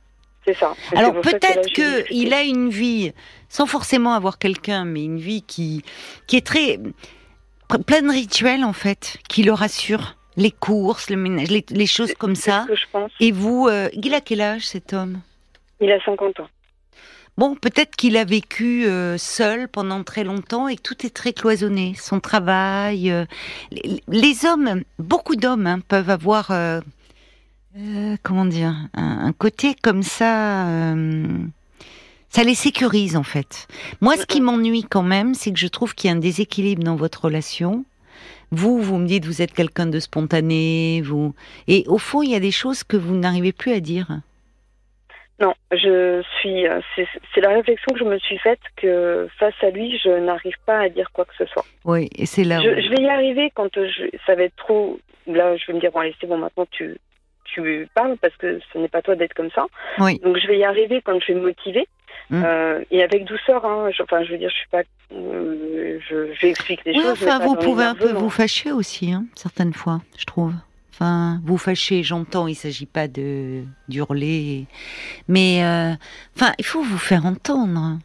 C'est 0.45 0.55
ça. 0.57 0.75
Alors 0.97 1.21
peut-être 1.21 1.69
j'ai 1.69 1.73
que 1.75 1.97
discuté. 1.99 2.15
il 2.17 2.35
a 2.35 2.43
une 2.43 2.69
vie, 2.69 3.13
sans 3.49 3.67
forcément 3.67 4.15
avoir 4.15 4.39
quelqu'un, 4.39 4.85
mais 4.85 5.05
une 5.05 5.19
vie 5.19 5.43
qui 5.43 5.85
qui 6.27 6.37
est 6.37 6.45
très 6.45 6.81
pleine 7.87 8.09
de 8.09 8.13
rituels 8.13 8.65
en 8.65 8.73
fait, 8.73 9.19
qui 9.29 9.45
le 9.45 9.53
rassure. 9.53 10.17
Les 10.37 10.51
courses, 10.51 11.11
le 11.11 11.17
ménage, 11.17 11.51
les, 11.51 11.65
les 11.71 11.87
choses 11.87 12.15
comme 12.15 12.35
ça. 12.35 12.63
ce 12.63 12.69
que 12.69 12.77
je 12.77 12.87
pense. 12.91 13.11
Et 13.21 13.33
vous, 13.33 13.69
euh, 13.69 13.89
il 13.93 14.15
a 14.15 14.21
quel 14.21 14.41
âge 14.41 14.63
cet 14.67 14.93
homme? 14.93 15.21
Il 15.81 15.91
a 15.93 16.03
50 16.05 16.41
ans. 16.41 16.49
Bon, 17.39 17.55
peut-être 17.55 17.97
qu'il 17.97 18.19
a 18.19 18.25
vécu 18.25 18.85
euh, 18.85 19.17
seul 19.17 19.67
pendant 19.69 20.05
très 20.05 20.23
longtemps 20.23 20.69
et 20.69 20.77
que 20.77 20.83
tout 20.83 21.07
est 21.07 21.11
très 21.15 21.33
cloisonné. 21.33 21.95
Son 21.99 22.21
travail, 22.21 23.11
euh, 23.11 23.25
les, 23.71 24.03
les 24.07 24.45
hommes, 24.45 24.83
beaucoup 24.99 25.35
d'hommes 25.35 25.67
hein, 25.67 25.81
peuvent 25.89 26.11
avoir, 26.11 26.51
euh, 26.51 26.81
comment 28.23 28.45
dire, 28.45 28.75
un, 28.95 29.27
un 29.27 29.33
côté 29.33 29.75
comme 29.83 30.03
ça. 30.03 30.95
ça 32.29 32.45
les 32.45 32.55
sécurise 32.55 33.17
en 33.17 33.23
fait. 33.23 33.67
Moi, 34.03 34.17
ce 34.19 34.27
qui 34.27 34.43
m'ennuie 34.43 34.85
quand 34.85 35.03
même, 35.03 35.35
c'est 35.35 35.53
que 35.53 35.59
je 35.59 35.69
trouve 35.69 35.95
qu'il 35.95 36.11
y 36.11 36.13
a 36.13 36.17
un 36.17 36.21
déséquilibre 36.21 36.85
dans 36.85 36.97
votre 36.97 37.25
relation. 37.25 37.85
Vous, 38.53 38.81
vous 38.81 38.99
me 38.99 39.07
dites, 39.07 39.25
vous 39.25 39.41
êtes 39.43 39.53
quelqu'un 39.53 39.87
de 39.87 39.99
spontané, 39.99 41.01
vous, 41.03 41.35
et 41.69 41.85
au 41.89 41.99
fond, 41.99 42.23
il 42.23 42.31
y 42.31 42.35
a 42.37 42.41
des 42.41 42.51
choses 42.53 42.85
que 42.85 42.97
vous 42.97 43.15
n'arrivez 43.17 43.53
plus 43.53 43.73
à 43.73 43.81
dire. 43.81 44.07
Non, 45.41 45.55
je 45.73 46.23
suis. 46.39 46.69
euh, 46.69 46.81
C'est 47.35 47.41
la 47.41 47.49
réflexion 47.49 47.93
que 47.95 47.99
je 47.99 48.05
me 48.05 48.19
suis 48.19 48.39
faite 48.39 48.61
que 48.77 49.27
face 49.39 49.55
à 49.63 49.71
lui, 49.71 49.99
je 50.05 50.11
n'arrive 50.11 50.55
pas 50.67 50.79
à 50.81 50.89
dire 50.89 51.11
quoi 51.13 51.25
que 51.25 51.35
ce 51.37 51.47
soit. 51.47 51.65
Oui, 51.85 52.09
et 52.17 52.27
c'est 52.27 52.45
là. 52.45 52.61
où- 52.61 52.63
Je, 52.63 52.81
je 52.81 52.89
vais 52.91 53.03
y 53.03 53.09
arriver 53.09 53.51
quand 53.55 53.71
je, 53.75 54.05
ça 54.27 54.35
va 54.37 54.43
être 54.45 54.55
trop. 54.57 55.01
Là, 55.27 55.57
je 55.57 55.65
vais 55.67 55.73
me 55.73 55.81
dire 55.81 55.91
bon, 55.91 56.01
allez, 56.01 56.15
c'est 56.21 56.27
bon, 56.29 56.37
maintenant 56.39 56.67
tu 56.71 56.97
tu 57.45 57.89
parles 57.95 58.17
parce 58.23 58.37
que 58.37 58.61
ce 58.73 58.79
n'est 58.79 58.89
pas 58.89 59.03
toi 59.03 59.17
d'être 59.17 59.35
comme 59.35 59.51
ça. 59.51 59.67
Oui. 59.99 60.19
Donc 60.21 60.37
je 60.39 60.47
vais 60.47 60.59
y 60.59 60.65
arriver 60.65 61.03
quand 61.05 61.19
je 61.21 61.33
vais 61.33 61.39
me 61.41 61.47
motiver 61.47 61.87
Mm. 62.31 62.43
euh, 62.45 62.85
et 62.91 63.03
avec 63.03 63.25
douceur. 63.25 63.65
Hein, 63.65 63.91
je, 63.97 64.03
enfin, 64.03 64.23
je 64.23 64.31
veux 64.33 64.39
dire, 64.39 64.49
je 64.51 64.55
suis 64.55 64.69
pas. 64.69 64.83
euh, 65.13 65.72
je 66.09 66.33
j'explique 66.41 66.85
les 66.85 66.93
Oui, 66.93 67.03
choses. 67.03 67.19
mais 67.23 67.33
enfin, 67.33 67.39
vous 67.47 67.57
pouvez 67.57 67.85
un 67.85 67.95
peu 67.95 68.13
vous 68.13 68.31
fâcher 68.31 68.73
aussi, 68.73 69.13
hein, 69.13 69.25
certaines 69.35 69.73
fois, 69.75 70.03
je 70.19 70.25
trouve. 70.25 70.53
Enfin, 70.93 71.41
vous 71.45 71.59
fâcher, 71.59 72.03
j'entends, 72.03 72.47
il 72.47 72.55
s'agit 72.55 72.87
pas 72.87 73.09
de 73.09 73.63
d'hurler, 73.89 74.67
mais 75.29 75.65
euh, 75.65 75.95
enfin, 76.37 76.53
il 76.59 76.65
faut 76.65 76.83
vous 76.83 76.99
faire 76.99 77.25
entendre. 77.27 77.99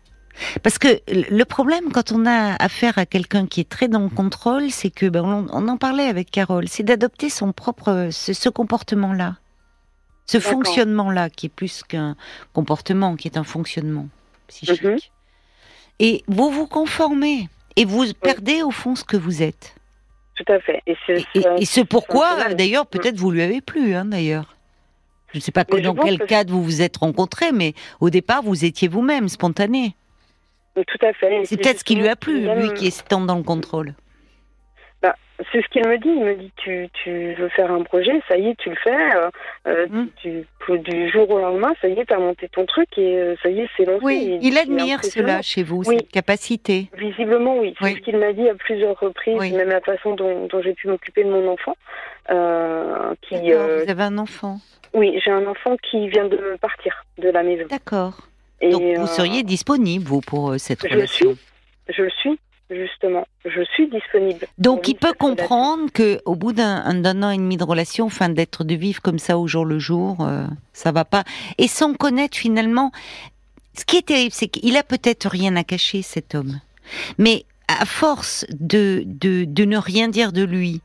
Parce 0.62 0.78
que 0.78 0.88
le 1.08 1.44
problème, 1.46 1.92
quand 1.92 2.12
on 2.12 2.26
a 2.28 2.56
affaire 2.64 2.98
à 3.00 3.06
quelqu'un 3.08 3.48
qui 3.48 3.60
est 3.60 3.70
très 3.70 3.88
dans 3.88 4.02
le 4.02 4.10
contrôle, 4.10 4.70
c'est 4.70 4.92
que, 4.92 5.08
ben, 5.08 5.24
on, 5.24 5.48
on 5.52 5.68
en 5.68 5.78
parlait 5.78 6.06
avec 6.06 6.30
Carole, 6.30 6.68
c'est 6.68 6.84
d'adopter 6.84 7.30
son 7.30 7.54
propre, 7.54 8.10
ce, 8.12 8.34
ce 8.34 8.48
comportement-là, 8.50 9.38
ce 10.28 10.40
fonctionnement-là, 10.40 11.30
qui 11.30 11.48
est 11.48 11.50
plus 11.50 11.82
qu'un 11.84 12.16
comportement, 12.54 13.16
qui 13.16 13.28
est 13.28 13.38
un 13.38 13.44
fonctionnement 13.44 14.08
psychique. 14.48 14.84
Mhm. 14.84 14.98
Et 16.00 16.24
vous 16.28 16.52
vous 16.52 16.68
conformez, 16.68 17.50
et 17.78 17.86
vous 17.86 18.06
perdez 18.14 18.62
au 18.64 18.72
fond 18.72 18.96
ce 18.96 19.06
que 19.06 19.16
vous 19.16 19.42
êtes. 19.42 19.76
Tout 20.36 20.52
à 20.52 20.60
fait. 20.60 20.82
Et 20.86 20.96
c'est 21.06 21.24
Et, 21.60 21.66
ce 21.66 21.82
pourquoi, 21.82 22.54
d'ailleurs, 22.54 22.86
peut-être 22.86 23.18
vous 23.18 23.32
lui 23.32 23.42
avez 23.42 23.62
plu, 23.62 23.96
hein, 23.96 24.06
d'ailleurs. 24.06 24.56
Je 25.34 25.38
ne 25.38 25.42
sais 25.42 25.52
pas 25.52 25.64
dans 25.64 25.96
quel 25.96 26.20
que- 26.20 26.26
cadre 26.26 26.54
vous 26.54 26.64
vous 26.64 26.82
êtes 26.82 26.98
rencontrés, 26.98 27.52
mais 27.52 27.74
au 28.00 28.10
départ, 28.10 28.44
vous 28.44 28.66
étiez 28.66 28.88
vous-même, 28.88 29.30
spontané. 29.30 29.96
Tout 30.76 31.06
à 31.06 31.12
fait. 31.14 31.44
C'est 31.46 31.58
peut-être 31.58 31.80
ce 31.80 31.84
qui 31.84 31.96
lui 31.96 32.08
a 32.08 32.16
plu, 32.16 32.42
lui 32.56 32.74
qui 32.74 32.88
est 32.88 33.08
tant 33.08 33.22
dans 33.22 33.36
le 33.38 33.44
contrôle. 33.44 33.96
C'est 35.52 35.62
ce 35.62 35.68
qu'il 35.68 35.86
me 35.88 35.98
dit. 36.00 36.10
Il 36.10 36.24
me 36.26 36.36
dit 36.36 36.52
tu, 36.58 36.90
tu 37.04 37.34
veux 37.36 37.50
faire 37.50 37.72
un 37.72 37.84
projet, 37.84 38.22
ça 38.28 38.38
y 38.38 38.48
est, 38.50 38.56
tu 38.58 38.70
le 38.72 38.76
fais. 38.76 39.16
euh, 39.16 39.30
euh, 39.68 39.88
Mm. 39.90 40.08
tu, 40.22 40.46
tu- 40.66 40.80
du 40.80 41.10
jour 41.10 41.30
au 41.30 41.40
lendemain, 41.40 41.74
ça 41.82 41.88
y 41.88 41.94
est, 42.00 42.06
tu 42.06 42.14
as 42.14 42.18
monté 42.20 42.50
ton 42.50 42.66
truc 42.66 42.88
et 42.98 43.18
euh, 43.18 43.36
ça 43.44 43.50
y 43.50 43.62
est, 43.62 43.70
c'est 43.78 43.86
lancé. 43.86 44.04
Oui, 44.04 44.40
il 44.42 44.58
admire 44.58 45.04
cela 45.04 45.42
chez 45.42 45.62
vous, 45.64 45.84
Oui. 45.86 45.98
cette 46.00 46.10
capacité. 46.10 46.90
Visiblement, 46.98 47.58
oui. 47.60 47.76
C'est 47.80 47.86
Oui. 47.86 47.96
ce 47.96 48.00
qu'il 48.02 48.18
m'a 48.18 48.34
dit 48.34 48.50
à 48.50 48.56
plusieurs 48.56 49.00
reprises, 49.00 49.38
Oui. 49.40 49.52
même 49.52 49.70
la 49.70 49.82
façon 49.82 50.16
dont, 50.16 50.48
dont 50.48 50.62
j'ai 50.62 50.74
pu 50.74 50.88
m'occuper 50.88 51.24
de 51.24 51.30
mon 51.30 51.48
enfant. 51.52 51.76
Euh, 52.30 53.14
qui, 53.22 53.54
euh, 53.54 53.84
Vous 53.86 53.92
avez 53.92 54.04
un 54.04 54.18
enfant. 54.18 54.58
oui, 54.94 55.20
j'ai 55.24 55.32
un 55.32 55.46
enfant 55.48 55.78
qui 55.90 56.10
vient 56.10 56.28
de 56.28 56.58
partir 56.60 57.06
de 57.20 57.30
la 57.30 57.44
maison. 57.44 57.66
D'accord. 57.70 58.18
Donc 58.62 58.82
vous 58.82 59.08
seriez 59.08 59.44
disponible, 59.44 60.04
vous, 60.06 60.20
pour 60.22 60.56
cette 60.60 60.86
je 60.88 60.94
relation. 60.94 61.36
Je 61.90 62.02
le 62.02 62.10
suis, 62.10 62.38
justement. 62.70 63.26
Je 63.46 63.64
suis 63.74 63.88
disponible. 63.90 64.46
Donc 64.58 64.88
il 64.88 64.96
peut 64.96 65.14
comprendre 65.18 65.92
que 65.94 66.20
au 66.26 66.36
bout 66.36 66.54
d'un 66.54 66.84
un- 66.86 66.96
d'un 66.96 67.24
an 67.24 67.30
et 67.32 67.38
demi 67.38 67.58
de 67.58 67.64
relation, 67.64 68.06
enfin 68.06 68.30
d'être 68.30 68.64
de 68.64 68.76
vivre 68.76 69.02
comme 69.02 69.20
ça 69.20 69.38
au 69.38 69.48
jour 69.48 69.66
le 69.66 69.80
jour, 69.80 70.18
euh, 70.22 70.46
ça 70.74 70.92
va 70.92 71.06
pas. 71.06 71.24
Et 71.58 71.68
sans 71.68 71.94
connaître 71.94 72.38
finalement, 72.38 72.92
Ce 73.80 73.86
qui 73.86 73.98
est 73.98 74.08
terrible, 74.08 74.34
c'est 74.34 74.48
qu'il 74.48 74.76
a 74.76 74.82
peut-être 74.82 75.30
rien 75.30 75.56
à 75.56 75.64
cacher, 75.64 76.02
cet 76.02 76.34
homme. 76.34 76.60
Mais 77.20 77.46
à 77.68 77.86
force 77.86 78.44
de, 78.60 79.04
de, 79.06 79.44
de 79.46 79.66
ne 79.66 79.78
rien 79.78 80.08
dire 80.08 80.32
de 80.32 80.42
lui, 80.44 80.82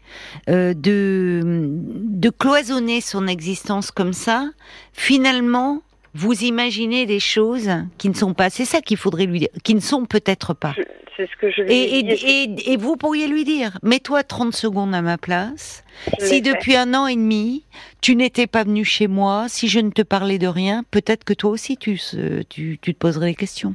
euh, 0.50 0.74
de, 0.74 1.40
de 1.42 2.28
cloisonner 2.28 3.00
son 3.00 3.26
existence 3.28 3.90
comme 3.90 4.12
ça, 4.12 4.46
finalement, 4.92 5.80
vous 6.14 6.44
imaginez 6.44 7.06
des 7.06 7.20
choses 7.20 7.70
qui 7.98 8.08
ne 8.08 8.14
sont 8.14 8.34
pas. 8.34 8.50
C'est 8.50 8.64
ça 8.64 8.80
qu'il 8.80 8.96
faudrait 8.96 9.26
lui 9.26 9.40
dire, 9.40 9.48
qui 9.64 9.74
ne 9.74 9.80
sont 9.80 10.04
peut-être 10.04 10.54
pas. 10.54 10.74
C'est 11.16 11.28
ce 11.30 11.36
que 11.36 11.50
je 11.50 11.62
lui 11.62 11.72
Et, 11.72 11.98
ai 11.98 12.02
dit. 12.02 12.24
et, 12.24 12.42
et, 12.44 12.72
et 12.72 12.76
vous 12.78 12.96
pourriez 12.96 13.28
lui 13.28 13.44
dire, 13.44 13.78
mets-toi 13.82 14.22
30 14.22 14.54
secondes 14.54 14.94
à 14.94 15.02
ma 15.02 15.18
place. 15.18 15.84
Je 16.20 16.24
Si 16.24 16.34
fait. 16.36 16.40
depuis 16.40 16.74
un 16.74 16.94
an 16.94 17.06
et 17.06 17.16
demi, 17.16 17.64
tu 18.00 18.16
n'étais 18.16 18.46
pas 18.46 18.64
venu 18.64 18.84
chez 18.84 19.08
moi, 19.08 19.46
si 19.48 19.68
je 19.68 19.78
ne 19.80 19.90
te 19.90 20.00
parlais 20.02 20.38
de 20.38 20.46
rien, 20.46 20.82
peut-être 20.90 21.24
que 21.24 21.34
toi 21.34 21.50
aussi 21.50 21.76
tu, 21.76 21.98
se- 21.98 22.42
tu, 22.44 22.78
tu 22.80 22.94
te 22.94 22.98
poserais 22.98 23.26
des 23.26 23.34
questions. 23.34 23.74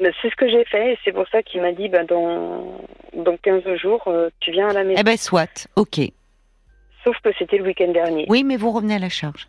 C'est 0.00 0.30
ce 0.30 0.36
que 0.36 0.48
j'ai 0.48 0.64
fait 0.66 0.92
et 0.94 0.98
c'est 1.04 1.12
pour 1.12 1.26
ça 1.28 1.42
qu'il 1.42 1.60
m'a 1.62 1.72
dit 1.72 1.88
bah, 1.88 2.04
dans, 2.04 2.78
dans 3.14 3.36
15 3.38 3.62
jours, 3.76 4.02
euh, 4.08 4.28
tu 4.40 4.50
viens 4.50 4.68
à 4.68 4.72
la 4.74 4.84
maison. 4.84 4.98
Eh 5.00 5.04
ben 5.04 5.16
soit, 5.16 5.68
ok. 5.76 6.00
Sauf 7.04 7.16
que 7.22 7.30
c'était 7.38 7.58
le 7.58 7.64
week-end 7.64 7.92
dernier. 7.92 8.26
Oui, 8.28 8.44
mais 8.44 8.56
vous 8.56 8.72
revenez 8.72 8.94
à 8.96 8.98
la 8.98 9.08
charge. 9.08 9.46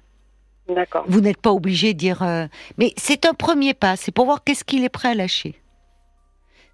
D'accord. 0.70 1.06
Vous 1.08 1.22
n'êtes 1.22 1.42
pas 1.42 1.52
obligé 1.52 1.94
de 1.94 1.98
dire. 2.00 2.24
euh, 2.24 2.46
Mais 2.78 2.94
c'est 2.98 3.26
un 3.26 3.34
premier 3.34 3.74
pas, 3.74 3.96
c'est 3.96 4.12
pour 4.12 4.26
voir 4.26 4.44
qu'est-ce 4.44 4.64
qu'il 4.64 4.84
est 4.84 4.90
prêt 4.90 5.10
à 5.10 5.16
lâcher. 5.16 5.56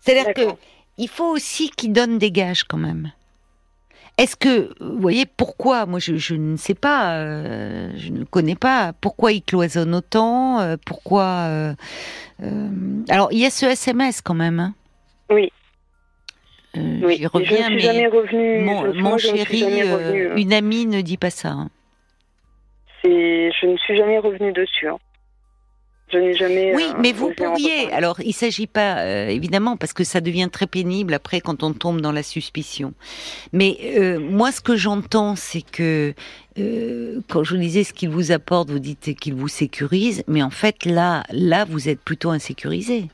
C'est-à-dire 0.01 0.34
que 0.34 0.41
il 0.97 1.08
faut 1.08 1.27
aussi 1.32 1.69
qu'il 1.69 1.93
donne 1.93 2.17
des 2.17 2.32
gages 2.32 2.63
quand 2.63 2.77
même. 2.77 3.12
Est-ce 4.19 4.36
que, 4.36 4.71
vous 4.79 4.99
voyez, 4.99 5.25
pourquoi 5.25 5.88
Moi, 5.88 5.97
je, 5.99 6.17
je 6.17 6.36
ne 6.36 6.56
sais 6.56 6.75
pas, 6.75 7.15
euh, 7.17 7.91
je 7.95 8.10
ne 8.12 8.23
connais 8.25 8.56
pas. 8.56 8.93
Pourquoi 9.01 9.32
il 9.32 9.41
cloisonne 9.41 9.95
autant 9.95 10.60
euh, 10.60 10.75
Pourquoi 10.86 11.47
euh, 11.47 11.73
Alors, 13.10 13.29
il 13.32 13.39
y 13.39 13.45
a 13.45 13.49
ce 13.49 13.65
SMS 13.65 14.21
quand 14.21 14.36
même. 14.36 14.60
hein. 14.60 14.75
Oui. 15.32 15.51
Oui. 16.75 17.15
J'y 17.15 17.17
je 17.17 17.23
ne 17.23 17.27
reviens, 17.29 17.65
suis 17.65 17.75
mais 17.75 17.79
jamais 17.82 18.08
revenue. 18.08 18.63
mon, 19.01 19.17
chéri, 19.17 19.63
revenue, 19.84 20.27
hein. 20.32 20.36
une 20.38 20.53
amie 20.53 20.86
ne 20.86 21.01
dit 21.01 21.17
pas 21.17 21.29
ça. 21.32 21.49
hein. 21.49 21.69
C'est- 23.04 23.52
Je 23.62 23.68
ne 23.68 23.78
suis 23.78 23.98
jamais 23.98 24.18
revenue 24.20 24.52
dessus. 24.54 24.88
hein. 24.88 24.98
Je 26.12 26.18
n'ai 26.20 26.36
jamais. 26.36 26.76
Oui, 26.76 26.86
euh, 26.89 26.98
mais 27.00 27.12
vous 27.12 27.34
pourriez. 27.34 27.92
Alors, 27.92 28.20
il 28.24 28.34
s'agit 28.34 28.68
pas, 28.68 29.00
euh, 29.00 29.30
évidemment, 29.30 29.78
parce 29.78 29.94
que 29.94 30.04
ça 30.04 30.22
devient 30.22 30.48
très 30.52 30.68
pénible 30.68 31.13
après 31.16 31.42
quand 31.42 31.63
on 31.63 31.74
tombe 31.74 32.02
dans 32.02 32.12
la 32.12 32.22
suspicion. 32.22 32.94
Mais 33.52 33.78
euh, 33.98 34.20
moi, 34.20 34.52
ce 34.52 34.62
que 34.62 34.76
j'entends, 34.76 35.36
c'est 35.36 35.63
que 35.63 36.13
quand 36.56 37.44
je 37.44 37.56
vous 37.56 37.60
disais 37.62 37.84
ce 37.84 37.94
qu'il 37.94 38.10
vous 38.10 38.32
apporte, 38.32 38.70
vous 38.70 38.78
dites 38.80 39.16
qu'il 39.16 39.34
vous 39.34 39.48
sécurise, 39.48 40.24
mais 40.28 40.44
en 40.44 40.52
fait, 40.52 40.86
là, 40.86 41.24
là, 41.32 41.66
vous 41.66 41.89
êtes 41.89 42.00
plutôt 42.02 42.30
insécurisé. 42.30 43.06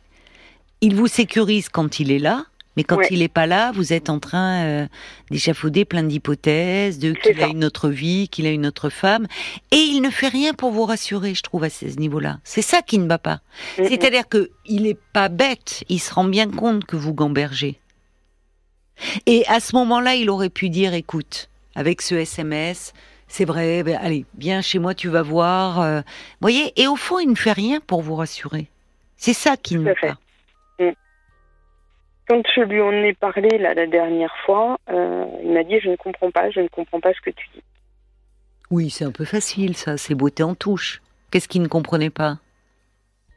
Il 0.82 0.96
vous 0.96 1.08
sécurise 1.08 1.70
quand 1.70 2.02
il 2.02 2.12
est 2.12 2.20
là. 2.20 2.46
Mais 2.78 2.84
quand 2.84 2.98
Ouais. 2.98 3.08
il 3.12 3.20
n'est 3.20 3.28
pas 3.28 3.46
là, 3.48 3.72
vous 3.74 3.92
êtes 3.94 4.10
en 4.10 4.20
train 4.20 4.64
euh, 4.64 4.88
d'échafauder 5.32 5.84
plein 5.86 6.04
d'hypothèses, 6.04 6.98
de 7.00 7.12
qu'il 7.14 7.42
a 7.44 7.48
une 7.48 7.66
autre 7.66 7.90
vie, 7.90 8.30
qu'il 8.30 8.46
a 8.46 8.52
une 8.52 8.66
autre 8.66 8.90
femme, 8.90 9.28
et 9.72 9.78
il 9.78 10.02
ne 10.02 10.10
fait 10.10 10.28
rien 10.30 10.54
pour 10.54 10.72
vous 10.72 10.86
rassurer, 10.86 11.34
je 11.36 11.42
trouve, 11.42 11.64
à 11.66 11.70
ce 11.70 11.86
niveau-là. 11.86 12.40
C'est 12.44 12.62
ça 12.62 12.82
qui 12.82 12.98
ne 13.00 13.08
va 13.08 13.18
pas. 13.18 13.42
Mm. 13.78 13.84
C'est-à-dire 13.88 14.30
que 14.30 14.50
il 14.66 14.88
est 14.88 14.98
pas 15.14 15.28
bête, 15.30 15.84
il 15.90 16.00
se 16.00 16.14
rend 16.14 16.24
bien 16.26 16.50
compte 16.50 16.86
que 16.86 16.96
vous 16.96 17.14
gambergez. 17.14 17.80
Et 19.26 19.46
à 19.48 19.60
ce 19.60 19.76
moment-là, 19.76 20.16
il 20.16 20.30
aurait 20.30 20.50
pu 20.50 20.70
dire, 20.70 20.94
écoute, 20.94 21.50
avec 21.76 22.02
ce 22.02 22.16
SMS, 22.16 22.94
c'est 23.28 23.46
vrai, 23.46 23.84
ben, 23.84 23.98
allez, 24.02 24.26
viens 24.38 24.62
chez 24.62 24.80
moi, 24.80 24.94
tu 24.94 25.08
vas 25.10 25.22
voir. 25.22 25.80
euh, 25.82 26.02
voyez, 26.42 26.74
et 26.82 26.88
au 26.88 26.96
fond, 26.96 27.20
il 27.20 27.30
ne 27.30 27.36
fait 27.36 27.52
rien 27.54 27.80
pour 27.80 28.02
vous 28.02 28.16
rassurer. 28.16 28.68
C'est 29.18 29.34
ça 29.34 29.58
qui 29.58 29.76
ne 29.76 29.82
va 29.84 29.94
pas. 30.00 30.18
Quand 32.30 32.42
je 32.56 32.62
lui 32.62 32.80
en 32.82 32.92
ai 32.92 33.14
parlé 33.14 33.58
là, 33.58 33.74
la 33.74 33.88
dernière 33.88 34.36
fois, 34.46 34.78
euh, 34.90 35.26
il 35.44 35.52
m'a 35.52 35.64
dit 35.64 35.80
Je 35.80 35.90
ne 35.90 35.96
comprends 35.96 36.30
pas, 36.32 36.50
je 36.52 36.60
ne 36.60 36.68
comprends 36.68 37.00
pas 37.00 37.14
ce 37.14 37.22
que 37.22 37.32
tu 37.32 37.48
dis. 37.56 37.64
Oui, 38.72 38.90
c'est 38.92 39.04
un 39.06 39.12
peu 39.12 39.26
facile, 39.26 39.76
ça, 39.76 39.98
c'est 39.98 40.14
beauté 40.14 40.44
en 40.44 40.54
touche. 40.54 41.02
Qu'est-ce 41.32 41.48
qu'il 41.48 41.62
ne 41.64 41.68
comprenait 41.68 42.12
pas? 42.12 42.38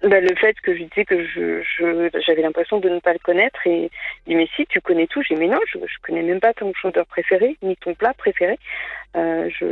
Bah, 0.02 0.20
le 0.20 0.34
fait 0.34 0.54
que 0.62 0.76
je 0.76 0.82
disais 0.82 1.04
que 1.04 1.24
je, 1.24 1.62
je- 1.62 2.10
j'avais 2.26 2.42
l'impression 2.42 2.80
de 2.80 2.88
ne 2.88 2.98
pas 2.98 3.12
le 3.12 3.20
connaître 3.20 3.64
et 3.66 3.88
il 4.26 4.30
dit 4.30 4.34
mais 4.34 4.48
si 4.56 4.66
tu 4.66 4.80
connais 4.80 5.06
tout 5.06 5.22
j'ai 5.22 5.36
dit, 5.36 5.40
mais 5.40 5.46
non 5.46 5.60
je, 5.72 5.78
je 5.78 5.94
connais 6.02 6.22
même 6.22 6.40
pas 6.40 6.52
ton 6.52 6.72
chanteur 6.74 7.06
préféré 7.06 7.56
ni 7.62 7.76
ton 7.76 7.94
plat 7.94 8.12
préféré 8.12 8.58
Euh, 9.14 9.48
je 9.56 9.66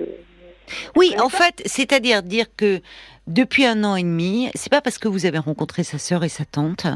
Oui, 0.95 1.17
en 1.21 1.29
fait, 1.31 1.63
c'est-à-dire 1.67 2.23
dire 2.23 2.47
que 2.57 2.81
depuis 3.27 3.67
un 3.67 3.83
an 3.83 3.97
et 3.97 4.05
demi, 4.05 4.51
c'est 4.55 4.71
pas 4.71 4.81
parce 4.81 4.99
que 4.99 5.09
vous 5.09 5.27
avez 5.27 5.39
rencontré 5.39 5.83
sa 5.83 5.99
sœur 5.99 6.23
et 6.23 6.29
sa 6.29 6.45
tante 6.45 6.87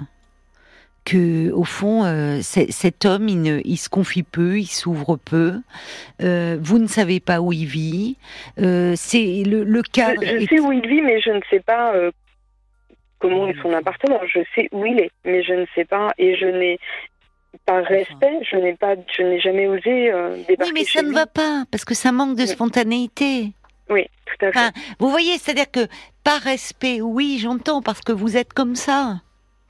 que, 1.05 1.51
au 1.53 1.65
fond, 1.65 2.05
euh, 2.05 2.41
cet 2.43 3.05
homme, 3.05 3.29
il, 3.29 3.43
ne, 3.43 3.61
il 3.65 3.77
se 3.77 3.89
confie 3.91 4.23
peu, 4.23 4.59
il 4.59 4.67
s'ouvre 4.67 5.17
peu. 5.17 5.61
euh, 6.23 6.57
vous 6.61 6.79
ne 6.79 6.87
savez 6.87 7.21
pas 7.21 7.41
où 7.41 7.53
il 7.53 7.67
vit. 7.67 8.17
euh, 8.59 8.95
c'est 8.97 9.43
le, 9.47 9.65
le 9.65 9.83
cadre. 9.83 10.23
je, 10.23 10.29
je 10.29 10.37
est- 10.37 10.47
sais 10.49 10.61
où 10.61 10.73
il 10.73 10.87
vit 10.87 11.03
mais 11.03 11.21
je 11.21 11.31
ne 11.31 11.41
sais 11.51 11.61
pas 11.61 11.93
comment 13.19 13.47
est 13.49 13.61
son 13.63 13.73
appartement 13.73 14.21
je 14.27 14.41
sais 14.55 14.69
où 14.73 14.85
il 14.87 14.99
est 15.01 15.11
mais 15.25 15.43
je 15.43 15.53
ne 15.55 15.65
sais 15.75 15.85
pas 15.85 16.13
et 16.19 16.37
je 16.37 16.47
n'ai 16.47 16.79
par 17.65 17.83
respect 17.85 18.39
je 18.51 18.57
n'ai 18.57 18.75
pas 18.75 18.95
je 19.17 19.23
n'ai 19.23 19.41
jamais 19.41 19.67
osé 19.67 20.11
débarquer 20.49 20.57
Oui, 20.65 20.71
mais 20.75 20.85
chez 20.85 20.99
ça 20.99 21.03
ne 21.03 21.09
lui. 21.09 21.15
va 21.15 21.27
pas 21.27 21.65
parce 21.71 21.85
que 21.85 21.95
ça 21.95 22.13
manque 22.13 22.37
de 22.37 22.43
Oui. 22.43 22.49
spontanéité. 22.49 23.53
oui 23.89 24.05
tout 24.27 24.47
à 24.47 24.53
fait 24.53 24.59
Enfin, 24.59 24.71
vous 24.99 25.09
voyez, 25.11 25.39
c'est-à-dire 25.39 25.71
que 25.71 25.87
par 26.25 26.41
respect, 26.41 27.01
oui, 27.01 27.39
j'entends 27.41 27.83
parce 27.83 28.01
que 28.01 28.13
vous 28.13 28.37
êtes 28.37 28.53
comme 28.55 28.75
ça. 28.75 29.21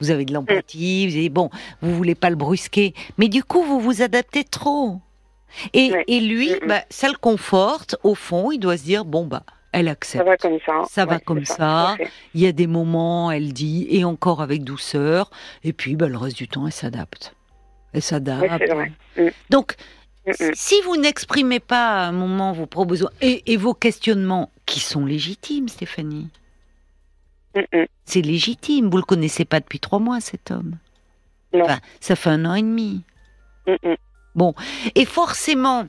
Vous 0.00 0.10
avez 0.10 0.24
de 0.24 0.32
l'empathie, 0.34 1.08
vous 1.08 1.16
avez, 1.16 1.28
bon, 1.28 1.50
vous 1.82 1.94
voulez 1.94 2.14
pas 2.14 2.30
le 2.30 2.36
brusquer, 2.36 2.94
mais 3.18 3.28
du 3.28 3.42
coup 3.44 3.62
vous 3.62 3.80
vous 3.80 4.02
adaptez 4.02 4.44
trop. 4.44 5.00
Et, 5.72 5.92
Ouais. 5.92 6.04
et 6.08 6.20
lui, 6.20 6.52
bah, 6.66 6.82
ça 6.90 7.08
le 7.08 7.16
conforte. 7.16 7.96
Au 8.02 8.14
fond, 8.16 8.50
il 8.50 8.58
doit 8.58 8.76
se 8.76 8.82
dire 8.82 9.04
bon 9.04 9.24
bah, 9.24 9.44
elle 9.70 9.86
ça 9.86 9.92
accepte. 9.92 10.26
va 10.26 10.36
comme 10.36 10.58
ça 10.66 10.82
Ça 10.90 11.04
va 11.06 11.18
comme 11.20 11.44
ça. 11.44 11.96
Il 12.34 12.40
y 12.40 12.46
a 12.46 12.52
des 12.52 12.66
moments, 12.66 13.30
elle 13.30 13.52
dit, 13.52 13.86
et 13.90 14.04
encore 14.04 14.42
avec 14.42 14.64
douceur. 14.64 15.30
Et 15.62 15.72
puis, 15.72 15.94
bah, 15.96 16.08
le 16.08 16.16
reste 16.16 16.36
du 16.36 16.48
temps, 16.48 16.66
elle 16.66 16.72
s'adapte. 16.72 17.34
Elle 17.92 18.02
s'adapte. 18.02 18.44
Ouais. 18.72 18.92
Mm. 19.16 19.30
Donc, 19.50 19.74
Mm, 20.26 20.30
mm. 20.30 20.50
si 20.54 20.80
vous 20.86 20.96
n'exprimez 20.96 21.60
pas 21.60 22.00
à 22.00 22.06
un 22.06 22.12
moment 22.12 22.52
vos 22.52 22.64
propres 22.66 22.88
besoins 22.88 23.10
et, 23.20 23.52
et 23.52 23.56
vos 23.58 23.74
questionnements, 23.74 24.50
qui 24.64 24.80
sont 24.80 25.04
légitimes, 25.04 25.68
Stéphanie, 25.68 26.28
C'est 28.04 28.22
légitime. 28.22 28.90
Vous 28.90 28.96
le 28.96 29.02
connaissez 29.02 29.44
pas 29.44 29.60
depuis 29.60 29.80
trois 29.80 29.98
mois, 29.98 30.20
cet 30.20 30.50
homme. 30.50 30.76
Non. 31.52 31.64
Enfin, 31.64 31.80
ça 32.00 32.16
fait 32.16 32.30
un 32.30 32.44
an 32.44 32.54
et 32.54 32.62
demi. 32.62 33.02
Mm. 33.66 33.94
Et 34.94 35.04
forcément, 35.04 35.86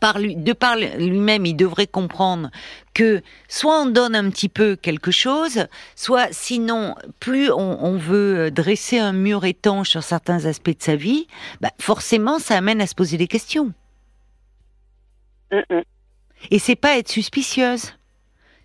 par 0.00 0.18
lui, 0.18 0.36
de 0.36 0.52
par 0.52 0.76
lui-même, 0.76 1.46
il 1.46 1.54
devrait 1.54 1.86
comprendre 1.86 2.50
que 2.94 3.22
soit 3.48 3.82
on 3.82 3.86
donne 3.86 4.14
un 4.14 4.28
petit 4.30 4.48
peu 4.48 4.76
quelque 4.76 5.10
chose, 5.10 5.66
soit 5.94 6.28
sinon, 6.32 6.94
plus 7.20 7.50
on, 7.50 7.84
on 7.84 7.96
veut 7.96 8.50
dresser 8.50 8.98
un 8.98 9.12
mur 9.12 9.44
étanche 9.44 9.90
sur 9.90 10.02
certains 10.02 10.44
aspects 10.46 10.76
de 10.76 10.82
sa 10.82 10.96
vie, 10.96 11.26
bah 11.60 11.70
forcément, 11.80 12.38
ça 12.38 12.56
amène 12.56 12.80
à 12.80 12.86
se 12.86 12.94
poser 12.94 13.16
des 13.16 13.28
questions. 13.28 13.72
Mm, 15.52 15.58
mm. 15.70 15.82
Et 16.50 16.58
c'est 16.58 16.76
pas 16.76 16.98
être 16.98 17.08
suspicieuse. 17.08 17.94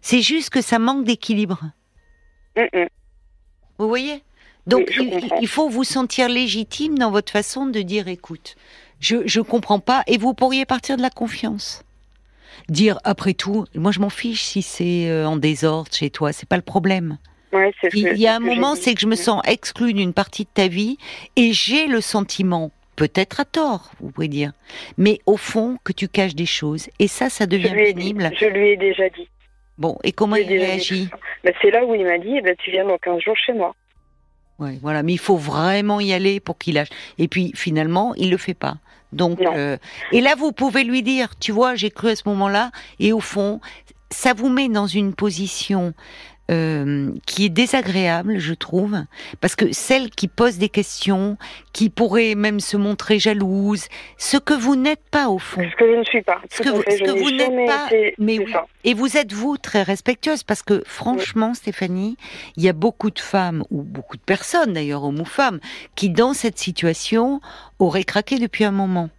C'est 0.02 0.22
juste 0.22 0.50
que 0.50 0.62
ça 0.62 0.80
manque 0.80 1.06
d'équilibre. 1.06 1.64
Mm, 2.56 2.62
mm. 2.74 2.88
Vous 3.80 3.88
voyez? 3.88 4.22
Donc, 4.68 4.94
Oui, 4.98 5.12
il, 5.42 5.48
faut 5.48 5.68
vous 5.68 5.84
sentir 5.84 6.30
légitime 6.30 6.98
dans 6.98 7.12
votre 7.12 7.32
façon 7.32 7.66
de 7.66 7.82
dire 7.82 8.08
écoute, 8.08 8.56
je 9.02 9.18
je 9.26 9.42
comprends 9.42 9.80
pas 9.80 10.04
et 10.08 10.18
vous 10.18 10.34
pourriez 10.34 10.66
partir 10.66 10.96
de 10.96 11.02
la 11.02 11.10
confiance. 11.10 11.84
Dire 12.70 12.98
après 13.04 13.34
tout, 13.34 13.66
moi 13.76 13.92
je 13.92 14.00
m'en 14.00 14.10
fiche 14.10 14.44
si 14.44 14.62
c'est 14.62 15.10
euh, 15.10 15.26
en 15.28 15.36
désordre 15.36 15.90
chez 15.92 16.10
toi, 16.10 16.32
c'est 16.32 16.48
pas 16.48 16.56
le 16.56 16.62
problème. 16.62 17.18
Ouais, 17.52 17.74
c'est 17.82 17.92
ce 17.92 17.98
Il 17.98 18.04
que- 18.06 18.16
y 18.16 18.26
a 18.28 18.36
un 18.36 18.40
moment, 18.40 18.76
c'est 18.76 18.94
que 18.94 19.02
je 19.02 19.08
me 19.08 19.16
sens 19.16 19.42
exclue 19.46 19.94
d'une 19.94 20.14
partie 20.14 20.44
de 20.46 20.50
ta 20.54 20.68
vie 20.70 20.98
et 21.36 21.52
j'ai 21.52 21.88
le 21.88 22.00
sentiment, 22.00 22.72
peut-être 22.96 23.42
à 23.42 23.46
tort, 23.46 23.92
vous 24.00 24.12
pouvez 24.12 24.30
dire, 24.30 24.54
mais 24.98 25.20
au 25.26 25.36
fond 25.36 25.78
que 25.84 25.92
tu 25.92 26.08
caches 26.08 26.36
des 26.36 26.46
choses 26.46 26.88
et 27.00 27.08
ça, 27.10 27.30
ça 27.30 27.48
devient 27.48 27.68
dit, 27.70 27.94
pénible. 27.94 28.32
je 28.40 28.46
lui 28.46 28.70
ai 28.70 28.78
déjà 28.78 29.10
dit. 29.10 29.28
Bon, 29.78 29.98
et 30.04 30.12
comment 30.12 30.36
il 30.36 30.48
dit 30.48 30.58
réagit. 30.58 31.10
Bah, 31.44 31.52
c'est 31.62 31.72
là 31.72 31.86
où 31.86 31.96
il 31.96 32.06
m'a 32.06 32.18
dit, 32.18 32.36
eh 32.38 32.42
ben, 32.42 32.56
tu 32.58 32.72
viens 32.72 32.86
dans 32.86 32.98
15 32.98 33.20
jours 33.22 33.38
chez 33.38 33.54
moi. 33.54 33.76
Ouais, 34.60 34.78
voilà, 34.82 35.04
mais 35.04 35.14
il 35.14 35.20
faut 35.20 35.38
vraiment 35.38 36.00
y 36.00 36.14
aller 36.14 36.40
pour 36.40 36.58
qu'il 36.58 36.76
lâche. 36.76 36.90
Et 37.18 37.28
puis 37.28 37.52
finalement, 37.56 38.14
il 38.16 38.30
le 38.30 38.38
fait 38.38 38.54
pas. 38.54 38.76
Donc, 39.12 39.42
euh, 39.42 39.78
et 40.12 40.22
là, 40.22 40.36
vous 40.36 40.52
pouvez 40.52 40.84
lui 40.84 41.04
dire, 41.04 41.38
tu 41.40 41.52
vois, 41.52 41.76
j'ai 41.76 41.92
cru 41.92 42.10
à 42.10 42.16
ce 42.16 42.24
moment-là, 42.30 42.72
et 43.00 43.14
au 43.14 43.20
fond, 43.20 43.62
ça 44.10 44.34
vous 44.34 44.50
met 44.50 44.70
dans 44.70 44.88
une 44.88 45.14
position 45.14 45.94
euh, 46.52 47.12
qui 47.26 47.46
est 47.46 47.50
désagréable, 47.50 48.38
je 48.38 48.54
trouve, 48.54 48.98
parce 49.40 49.56
que 49.56 49.72
celle 49.72 50.10
qui 50.10 50.28
pose 50.28 50.58
des 50.58 50.68
questions, 50.68 51.38
qui 51.72 51.90
pourrait 51.90 52.36
même 52.36 52.60
se 52.60 52.76
montrer 52.76 53.18
jalouse, 53.18 53.88
ce 54.18 54.36
que 54.36 54.54
vous 54.54 54.76
n'êtes 54.76 55.04
pas 55.10 55.30
au 55.30 55.40
fond. 55.40 55.62
Ce 55.62 55.76
que 55.78 55.90
je 55.90 55.98
ne 55.98 56.04
suis 56.04 56.22
pas. 56.22 56.42
Ce 56.52 56.62
que 56.62 56.70
vous, 56.70 56.82
ce 56.82 57.04
que 57.04 57.12
vous 57.12 57.32
n'êtes 57.32 57.68
pas, 57.68 57.90
mais 58.18 58.40
oui. 58.40 58.54
Et 58.84 58.94
vous 58.94 59.16
êtes 59.16 59.32
vous 59.32 59.58
très 59.58 59.84
respectueuse, 59.84 60.44
parce 60.44 60.64
que 60.64 60.84
franchement, 60.86 61.54
Stéphanie, 61.54 62.18
il 62.58 62.64
y 62.64 62.70
a 62.70 62.74
beaucoup 62.74 63.10
de 63.10 63.20
femmes 63.20 63.64
ou 63.72 63.82
beaucoup 63.82 64.18
de 64.18 64.22
personnes 64.22 64.74
d'ailleurs, 64.74 65.06
hommes 65.06 65.22
ou 65.22 65.26
femmes, 65.26 65.62
qui 65.96 66.10
dans 66.10 66.34
cette 66.34 66.60
situation 66.60 67.40
auraient 67.80 68.04
craqué 68.04 68.38
depuis 68.38 68.66
un 68.66 68.72
moment. 68.72 69.10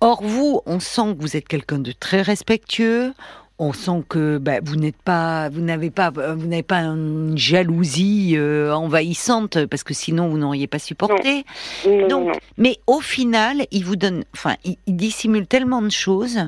Or 0.00 0.22
vous, 0.22 0.62
on 0.66 0.80
sent 0.80 1.14
que 1.14 1.20
vous 1.20 1.36
êtes 1.36 1.48
quelqu'un 1.48 1.78
de 1.78 1.92
très 1.92 2.22
respectueux 2.22 3.12
on 3.58 3.72
sent 3.72 4.02
que 4.08 4.38
bah, 4.38 4.58
vous 4.62 4.76
n'êtes 4.76 4.96
pas, 4.96 5.48
vous 5.48 5.60
n'avez 5.60 5.90
pas, 5.90 6.10
vous 6.10 6.46
n'avez 6.46 6.62
pas 6.62 6.80
une 6.80 7.36
jalousie 7.36 8.34
euh, 8.36 8.72
envahissante 8.72 9.64
parce 9.66 9.82
que 9.82 9.94
sinon 9.94 10.28
vous 10.28 10.38
n'auriez 10.38 10.66
pas 10.66 10.78
supporté. 10.78 11.44
Donc, 12.08 12.36
mais 12.58 12.78
au 12.86 13.00
final, 13.00 13.66
il 13.70 13.84
vous 13.84 13.96
donne, 13.96 14.24
enfin, 14.34 14.56
il 14.64 14.96
dissimule 14.96 15.46
tellement 15.46 15.82
de 15.82 15.90
choses 15.90 16.40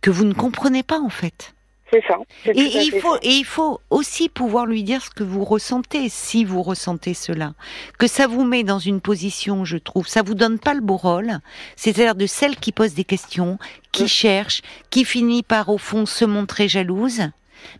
que 0.00 0.10
vous 0.10 0.24
ne 0.24 0.34
comprenez 0.34 0.82
pas 0.82 1.00
en 1.00 1.10
fait. 1.10 1.55
C'est 1.90 2.02
ça. 2.06 2.18
Et, 2.46 2.52
il 2.56 3.00
faut, 3.00 3.16
et 3.22 3.30
il 3.30 3.44
faut 3.44 3.80
aussi 3.90 4.28
pouvoir 4.28 4.66
lui 4.66 4.82
dire 4.82 5.02
ce 5.02 5.10
que 5.10 5.22
vous 5.22 5.44
ressentez, 5.44 6.08
si 6.08 6.44
vous 6.44 6.62
ressentez 6.62 7.14
cela. 7.14 7.54
Que 7.98 8.08
ça 8.08 8.26
vous 8.26 8.44
met 8.44 8.64
dans 8.64 8.80
une 8.80 9.00
position, 9.00 9.64
je 9.64 9.76
trouve, 9.76 10.08
ça 10.08 10.22
vous 10.22 10.34
donne 10.34 10.58
pas 10.58 10.74
le 10.74 10.80
beau 10.80 10.96
rôle, 10.96 11.38
c'est-à-dire 11.76 12.16
de 12.16 12.26
celle 12.26 12.56
qui 12.56 12.72
pose 12.72 12.94
des 12.94 13.04
questions, 13.04 13.58
qui 13.92 14.08
cherche, 14.08 14.62
qui 14.90 15.04
finit 15.04 15.44
par, 15.44 15.68
au 15.68 15.78
fond, 15.78 16.06
se 16.06 16.24
montrer 16.24 16.68
jalouse. 16.68 17.22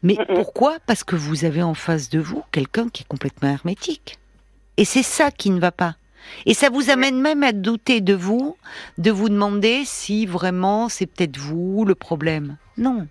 Mais 0.03 0.17
pourquoi? 0.35 0.77
Parce 0.87 1.03
que 1.03 1.17
vous 1.17 1.45
avez 1.45 1.63
en 1.63 1.75
face 1.75 2.09
de 2.09 2.21
vous 2.21 2.43
quelqu'un 2.53 2.89
qui 2.89 3.03
est 3.03 3.09
complètement 3.09 3.49
hermétique. 3.49 4.19
Et 4.77 4.85
c'est 4.85 5.03
ça 5.03 5.31
qui 5.31 5.51
ne 5.51 5.59
va 5.59 5.73
pas. 5.73 5.97
Et 6.45 6.55
ça 6.55 6.71
vous 6.71 6.91
amène 6.91 7.21
même 7.21 7.43
à 7.43 7.53
douter 7.53 8.01
de 8.01 8.15
vous, 8.15 8.57
de 8.99 9.11
vous 9.11 9.29
demander 9.29 9.83
si 9.85 10.27
vraiment 10.27 10.89
c'est 10.89 11.07
peut-être 11.07 11.39
vous 11.39 11.85
le 11.85 11.95
problème. 11.95 12.57
Non 12.77 13.07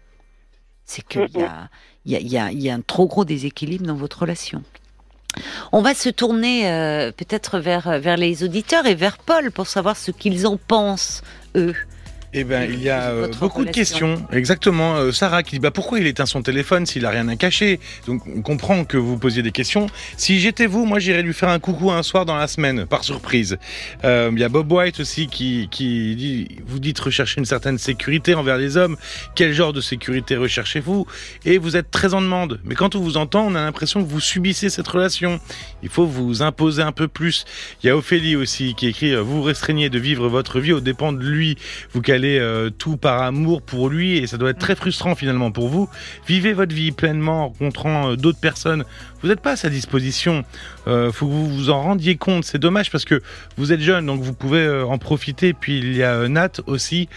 c'est 0.86 1.06
qu'il 1.08 1.28
y 1.36 1.44
a, 1.44 1.70
y, 2.06 2.38
a, 2.38 2.52
y, 2.52 2.70
a, 2.70 2.74
un 2.74 2.82
trop 2.82 3.08
gros 3.08 3.26
déséquilibre 3.26 3.86
dans 3.86 3.96
votre 3.96 4.20
relation. 4.20 4.64
On 5.72 5.82
va 5.82 5.94
se 5.94 6.10
tourner 6.10 6.70
euh, 6.70 7.12
peut-être 7.12 7.60
vers, 7.60 8.00
vers 8.00 8.18
les 8.18 8.44
auditeurs 8.44 8.86
et 8.86 8.96
vers 8.96 9.18
Paul 9.18 9.52
pour 9.52 9.68
savoir 9.68 9.98
ce 9.98 10.12
qu'ils 10.12 10.48
en 10.48 10.58
pensent, 10.58 11.24
eux, 11.56 11.76
eh 12.38 12.44
ben, 12.44 12.70
il 12.70 12.82
y 12.84 12.90
a 12.90 13.12
euh, 13.12 13.30
beaucoup 13.40 13.64
de 13.64 13.72
questions. 13.72 14.22
Exactement. 14.34 14.98
Euh, 14.98 15.14
Sarah 15.14 15.42
qui 15.42 15.52
dit 15.52 15.60
bah 15.60 15.72
pourquoi 15.72 16.00
il 16.00 16.06
éteint 16.06 16.26
son 16.26 16.42
téléphone 16.42 16.86
s'il 16.86 17.06
a 17.06 17.10
rien 17.10 17.30
à 17.30 17.38
cacher? 17.38 17.80
Donc 18.08 18.24
on 18.28 18.42
comprend 18.42 18.84
que 18.84 18.98
vous 18.98 19.18
posiez 19.18 19.42
des 19.42 19.54
questions. 19.54 19.88
Si 20.18 20.42
j'étais 20.42 20.66
vous, 20.66 20.84
moi 20.84 21.00
j'irais 21.00 21.22
lui 21.22 21.34
faire 21.34 21.48
un 21.48 21.60
coucou 21.60 21.92
un 21.92 22.04
soir 22.04 22.26
dans 22.26 22.36
la 22.36 22.48
semaine, 22.48 22.88
par 22.88 23.06
surprise. 23.06 23.58
Euh, 24.04 24.32
il 24.34 24.40
y 24.40 24.44
a 24.44 24.50
Bob 24.50 24.70
White 24.70 25.00
aussi 25.00 25.28
qui 25.28 25.70
qui 25.72 26.18
dit 26.18 26.58
vous 26.68 26.80
dites 26.80 27.00
rechercher 27.00 27.40
une 27.40 27.46
certaine 27.46 27.78
sécurité 27.78 28.36
envers 28.36 28.58
les 28.58 28.76
hommes. 28.76 28.98
Quel 29.34 29.54
genre 29.54 29.72
de 29.72 29.80
sécurité 29.80 30.36
recherchez-vous? 30.36 31.08
Et 31.46 31.58
vous 31.58 31.78
êtes 31.78 31.90
très 31.90 32.14
en 32.14 32.22
demande. 32.22 32.60
Mais 32.66 32.76
quand 32.76 32.96
on 32.96 33.00
vous 33.00 33.16
entend, 33.16 33.46
on 33.48 33.56
a 33.56 33.64
l'impression 33.64 34.04
que 34.04 34.10
vous 34.10 34.20
subissez 34.20 34.70
cette 34.70 34.90
relation. 34.90 35.40
Il 35.84 35.90
faut 35.90 36.06
vous 36.06 36.42
imposer 36.42 36.82
un 36.82 36.92
peu 36.92 37.08
plus. 37.08 37.46
Il 37.82 37.88
y 37.88 37.90
a 37.90 37.96
Ophélie 37.96 38.36
aussi 38.36 38.76
qui 38.76 38.88
écrit 38.88 39.16
vous 39.16 39.42
restreignez 39.42 39.90
de 39.90 40.00
vivre 40.00 40.28
votre 40.28 40.60
vie 40.60 40.74
aux 40.74 40.82
dépens 40.82 41.14
de 41.14 41.24
lui. 41.24 41.58
Vous 41.94 42.02
calez 42.02 42.25
euh, 42.40 42.70
tout 42.70 42.98
par 42.98 43.22
amour 43.22 43.62
pour 43.62 43.90
lui 43.90 44.18
et 44.18 44.28
ça 44.28 44.38
doit 44.38 44.50
être 44.50 44.60
très 44.60 44.76
frustrant 44.76 45.16
finalement 45.16 45.52
pour 45.52 45.68
vous. 45.68 45.90
Vivez 46.28 46.54
votre 46.54 46.74
vie 46.74 46.92
pleinement 46.92 47.46
en 47.46 47.48
rencontrant 47.50 48.12
euh, 48.12 48.16
d'autres 48.16 48.40
personnes. 48.40 48.84
Vous 49.22 49.28
n'êtes 49.28 49.40
pas 49.40 49.52
à 49.52 49.56
sa 49.56 49.70
disposition. 49.70 50.44
Euh, 50.88 51.12
faut 51.12 51.28
que 51.28 51.32
vous 51.32 51.50
vous 51.50 51.70
en 51.70 51.82
rendiez 51.82 52.18
compte. 52.18 52.44
C'est 52.44 52.60
dommage 52.60 52.92
parce 52.92 53.06
que 53.06 53.22
vous 53.58 53.72
êtes 53.72 53.82
jeune 53.82 54.06
donc 54.06 54.22
vous 54.22 54.34
pouvez 54.34 54.68
en 54.70 54.98
profiter. 54.98 55.54
Puis 55.54 55.78
il 55.80 55.96
y 55.96 56.04
a 56.04 56.28
Nat 56.28 56.62
aussi 56.68 57.08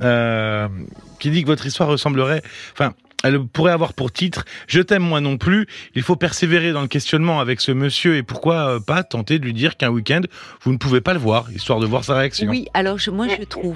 qui 0.00 1.30
dit 1.30 1.42
que 1.42 1.46
votre 1.46 1.66
histoire 1.66 1.88
ressemblerait. 1.88 2.42
Enfin, 2.72 2.94
elle 3.24 3.44
pourrait 3.44 3.72
avoir 3.72 3.94
pour 3.94 4.12
titre 4.12 4.44
Je 4.66 4.80
t'aime 4.80 5.02
moi 5.02 5.20
non 5.20 5.38
plus. 5.38 5.66
Il 5.94 6.02
faut 6.02 6.16
persévérer 6.16 6.72
dans 6.72 6.82
le 6.82 6.88
questionnement 6.88 7.40
avec 7.40 7.60
ce 7.60 7.72
monsieur 7.72 8.16
et 8.16 8.22
pourquoi 8.22 8.76
euh, 8.76 8.80
pas 8.80 9.02
tenter 9.02 9.38
de 9.38 9.44
lui 9.44 9.52
dire 9.52 9.76
qu'un 9.76 9.90
week-end 9.90 10.20
vous 10.62 10.72
ne 10.72 10.78
pouvez 10.78 11.00
pas 11.00 11.14
le 11.14 11.18
voir, 11.18 11.50
histoire 11.52 11.80
de 11.80 11.86
voir 11.86 12.04
sa 12.04 12.14
réaction. 12.14 12.48
Oui, 12.48 12.68
alors 12.74 12.98
moi 13.12 13.26
je 13.28 13.44
trouve, 13.44 13.74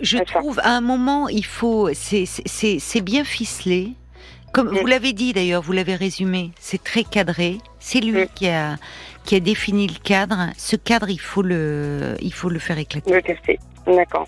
je, 0.00 0.18
trouve 0.18 0.58
à 0.60 0.70
un 0.70 0.80
moment 0.80 1.28
il 1.28 1.44
faut, 1.44 1.90
c'est 1.92 3.00
bien 3.02 3.24
ficelé. 3.24 3.90
Comme 4.52 4.68
vous 4.68 4.86
l'avez 4.86 5.14
dit 5.14 5.32
d'ailleurs, 5.32 5.62
vous 5.62 5.72
l'avez 5.72 5.94
résumé, 5.94 6.50
c'est 6.60 6.82
très 6.82 7.04
cadré. 7.04 7.56
C'est 7.78 8.00
lui 8.00 8.26
qui 8.34 8.48
a 8.48 8.76
qui 9.24 9.34
a 9.36 9.40
défini 9.40 9.86
le 9.86 9.98
cadre. 10.02 10.50
Ce 10.58 10.76
cadre, 10.76 11.08
il 11.08 11.20
faut 11.20 11.42
le, 11.42 12.16
il 12.20 12.32
faut 12.32 12.48
le 12.48 12.58
faire 12.58 12.78
éclater. 12.78 13.12
Le 13.12 13.22
tester. 13.22 13.58
D'accord. 13.86 14.26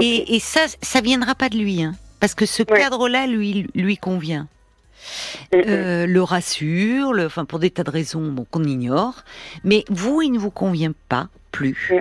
Et, 0.00 0.36
et, 0.36 0.40
ça, 0.40 0.60
ça 0.82 1.00
viendra 1.00 1.34
pas 1.34 1.48
de 1.48 1.56
lui. 1.56 1.82
Hein 1.82 1.94
parce 2.26 2.34
que 2.34 2.46
ce 2.46 2.64
cadre-là 2.64 3.28
lui 3.28 3.68
lui 3.76 3.96
convient. 3.96 4.48
Euh, 5.54 6.06
le 6.06 6.22
rassure, 6.24 7.12
le, 7.12 7.26
enfin 7.26 7.44
pour 7.44 7.60
des 7.60 7.70
tas 7.70 7.84
de 7.84 7.90
raisons 7.90 8.34
qu'on 8.50 8.64
ignore, 8.64 9.22
mais 9.62 9.84
vous, 9.90 10.22
il 10.22 10.32
ne 10.32 10.38
vous 10.40 10.50
convient 10.50 10.92
pas 11.08 11.28
plus. 11.52 11.94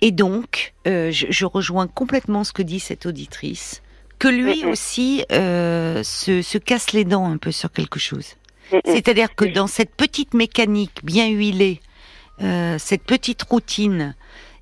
Et 0.00 0.12
donc, 0.12 0.72
euh, 0.86 1.10
je, 1.10 1.44
rejoins 1.44 1.88
complètement 1.88 2.44
ce 2.44 2.52
que 2.52 2.62
dit 2.62 2.78
cette 2.78 3.06
auditrice, 3.06 3.82
que 4.20 4.28
lui 4.28 4.64
aussi 4.64 5.24
euh, 5.32 6.04
se, 6.04 6.42
se, 6.42 6.58
casse 6.58 6.92
les 6.92 7.04
dents 7.04 7.28
un 7.28 7.36
peu 7.36 7.50
sur 7.50 7.72
quelque 7.72 7.98
chose. 7.98 8.36
C'est-à-dire 8.84 9.34
que 9.34 9.46
dans 9.46 9.66
cette 9.66 9.96
petite 9.96 10.32
mécanique 10.32 11.00
bien 11.02 11.26
huilée, 11.26 11.80
cette 12.38 13.02
petite 13.02 13.42
routine, 13.42 14.14